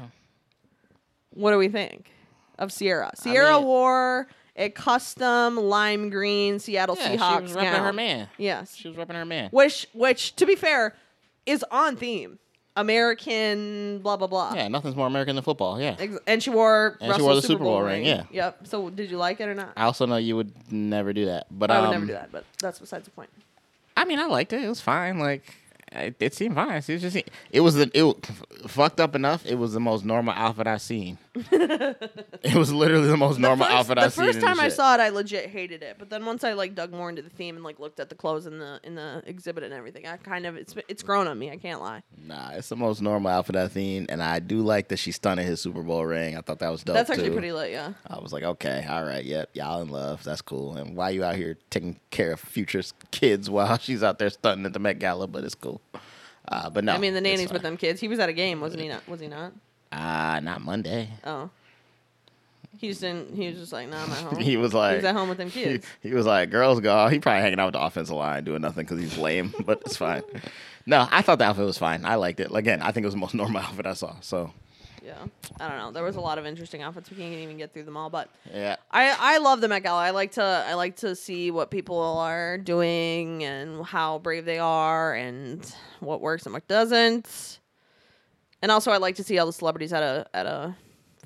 [1.34, 2.10] What do we think
[2.59, 3.12] of Ciara?
[3.22, 7.84] Ciara mean- wore a custom lime green Seattle Yeah, Seahawks she was repping gown.
[7.84, 8.28] her man.
[8.38, 9.48] Yes, She was repping her man.
[9.52, 10.94] which which to be fair
[11.47, 12.38] is on theme.
[12.81, 14.55] American, blah blah blah.
[14.55, 15.81] Yeah, nothing's more American than football.
[15.81, 15.97] Yeah.
[15.98, 18.24] Ex- And she wore And she wore the Super Bowl ring, yeah.
[18.31, 18.66] Yep.
[18.66, 19.73] So did you like it or not?
[19.77, 22.31] I also know you would never do that, but I would um, never do that,
[22.32, 23.31] but that's besides the point.
[23.97, 24.62] I mean, I liked it.
[24.62, 25.19] It was fine.
[25.19, 25.55] Like
[25.93, 26.70] it, it seemed fine.
[26.86, 27.16] It was just
[27.51, 28.16] it was the it was
[28.66, 29.44] fucked up enough.
[29.47, 31.19] It was the most normal outfit I've seen.
[31.52, 34.27] it was literally the most normal the first, outfit I've seen.
[34.27, 34.73] The first time I shit.
[34.73, 35.94] saw it, I legit hated it.
[35.97, 38.16] But then once I like dug more into the theme and like looked at the
[38.16, 41.39] clothes in the in the exhibit and everything, I kind of it's it's grown on
[41.39, 41.51] me.
[41.51, 42.02] I can't lie.
[42.27, 45.47] Nah, it's the most normal outfit I've seen, and I do like that she stunted
[45.47, 46.36] his Super Bowl ring.
[46.36, 46.94] I thought that was dope.
[46.94, 47.35] That's actually too.
[47.35, 47.70] pretty lit.
[47.70, 47.93] Yeah.
[48.09, 50.24] I was like, okay, all right, yep, y'all in love.
[50.24, 50.77] That's cool.
[50.77, 52.82] And why you out here taking care of future
[53.12, 55.28] kids while she's out there stunting at the Met Gala?
[55.28, 55.81] But it's cool.
[56.48, 58.01] Uh, but no, I mean, the nanny's with them kids.
[58.01, 58.89] He was at a game, wasn't he?
[58.89, 59.52] Not was he not?
[59.92, 61.10] Ah, not Monday.
[61.24, 61.50] Oh,
[62.78, 63.34] he just didn't.
[63.34, 64.36] He was just like, nah, I'm at home.
[64.40, 65.86] He was like, he was at home with them he, kids.
[66.02, 67.08] he was like, girls go.
[67.08, 69.96] He probably hanging out with the offensive line doing nothing because he's lame, but it's
[69.96, 70.22] fine.
[70.86, 72.04] No, I thought the outfit was fine.
[72.04, 72.50] I liked it.
[72.54, 74.14] Again, I think it was the most normal outfit I saw.
[74.20, 74.52] So
[75.04, 75.14] Yeah,
[75.60, 75.90] I don't know.
[75.92, 77.10] There was a lot of interesting outfits.
[77.10, 80.00] We can't even get through them all, but yeah, I I love the Met Gala.
[80.02, 84.58] I like to I like to see what people are doing and how brave they
[84.58, 85.62] are and
[86.00, 87.58] what works and what doesn't.
[88.62, 90.76] And also, I like to see all the celebrities at a at a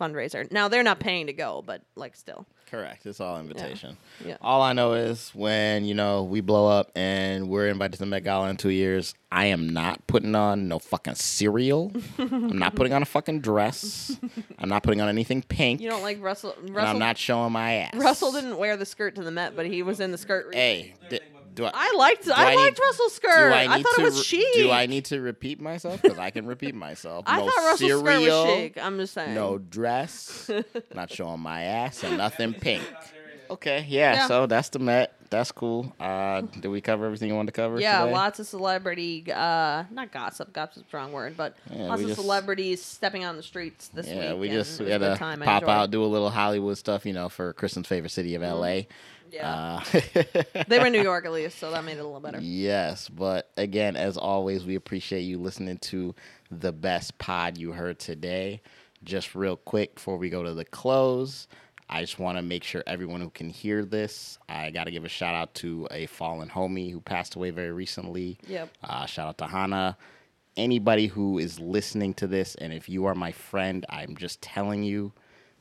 [0.01, 0.51] fundraiser.
[0.51, 3.07] Now they're not paying to go, but like still, correct.
[3.07, 3.97] It's all invitation.
[4.25, 4.37] yeah.
[4.41, 8.07] All I know is when you know we blow up and we're invited to the
[8.07, 11.93] Met Gala in two years, I am not putting on no fucking cereal.
[12.19, 14.17] I'm not putting on a fucking dress.
[14.59, 15.81] I'm not putting on anything pink.
[15.81, 16.55] You don't like Russell?
[16.61, 17.95] and Russell I'm not showing my ass.
[17.97, 20.53] Russell didn't wear the skirt to the Met, but he was in the skirt.
[20.55, 20.95] Hey,
[21.55, 21.71] do I?
[21.73, 23.51] I liked I, I need- liked Russell's skirt.
[23.51, 24.55] Do I, I, thought to it was chic.
[24.55, 26.03] Do I need to repeat myself?
[26.03, 27.25] Because I can repeat myself.
[27.29, 28.79] I no thought Russell's cereal, skirt was chic.
[28.83, 29.35] I'm just saying.
[29.35, 30.51] No dress.
[30.95, 32.83] not showing my ass and nothing pink.
[33.51, 34.27] Okay, yeah, Yeah.
[34.27, 35.15] So that's the Met.
[35.31, 35.93] That's cool.
[35.99, 37.81] Uh, did we cover everything you wanted to cover?
[37.81, 38.13] Yeah, today?
[38.13, 40.53] lots of celebrity, uh, not gossip.
[40.53, 44.07] Gossip's a wrong word, but Yeah, lots of just- celebrities stepping on the streets this
[44.07, 44.15] week.
[44.15, 47.29] Yeah, we just we had to pop out, do a little Hollywood stuff, you know,
[47.29, 48.83] for Kristen's favorite city of LA.
[49.35, 50.01] Yeah, Uh,
[50.69, 52.39] they were in New York at least, so that made it a little better.
[52.41, 56.15] Yes, but again, as always, we appreciate you listening to
[56.51, 58.63] the best pod you heard today.
[59.03, 61.49] Just real quick before we go to the close,
[61.91, 65.05] I just want to make sure everyone who can hear this, I got to give
[65.05, 68.39] a shout out to a fallen homie who passed away very recently.
[68.47, 68.71] Yep.
[68.83, 69.99] Uh, shout out to Hannah.
[70.57, 74.85] Anybody who is listening to this, and if you are my friend, I'm just telling
[74.85, 75.13] you,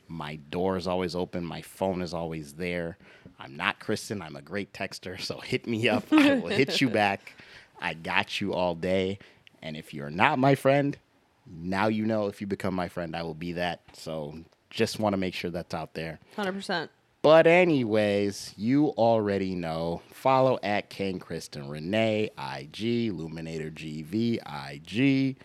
[0.07, 1.43] my door is always open.
[1.43, 2.97] My phone is always there.
[3.43, 4.21] I'm not Kristen.
[4.21, 5.19] I'm a great texter.
[5.19, 6.05] So hit me up.
[6.11, 7.33] I will hit you back.
[7.81, 9.19] I got you all day.
[9.61, 10.97] And if you're not my friend,
[11.45, 13.81] now you know if you become my friend, I will be that.
[13.93, 14.35] So
[14.69, 16.19] just want to make sure that's out there.
[16.35, 16.91] Hundred percent.
[17.21, 20.01] But anyways, you already know.
[20.11, 24.39] Follow at Kane Kristen Renee, IG, Luminator GV,
[24.73, 25.37] IG,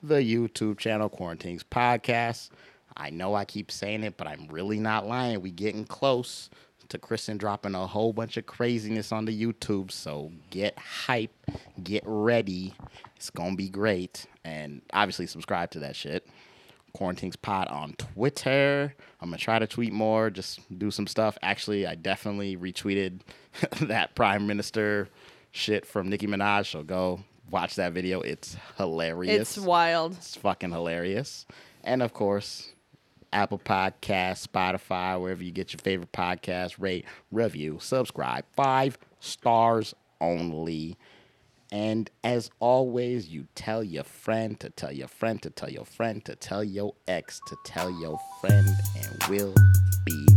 [0.00, 2.50] the YouTube channel, Quarantines Podcast.
[2.96, 5.40] I know I keep saying it, but I'm really not lying.
[5.40, 6.50] We getting close.
[6.94, 9.90] To Kristen dropping a whole bunch of craziness on the YouTube.
[9.90, 11.34] So get hype,
[11.82, 12.74] get ready.
[13.16, 16.26] It's gonna be great, and obviously subscribe to that shit.
[16.92, 18.94] Quarantines Pod on Twitter.
[19.20, 21.36] I'm gonna try to tweet more, just do some stuff.
[21.42, 23.20] Actually, I definitely retweeted
[23.82, 25.08] that Prime Minister
[25.50, 26.70] shit from Nicki Minaj.
[26.70, 28.20] So go watch that video.
[28.20, 29.56] It's hilarious.
[29.56, 30.12] It's wild.
[30.14, 31.46] It's fucking hilarious.
[31.82, 32.73] And of course,
[33.34, 38.44] Apple Podcast, Spotify, wherever you get your favorite podcast, rate, review, subscribe.
[38.52, 40.96] Five stars only.
[41.72, 46.24] And as always, you tell your friend to tell your friend to tell your friend
[46.24, 49.54] to tell your ex to tell your friend, and we'll
[50.06, 50.33] be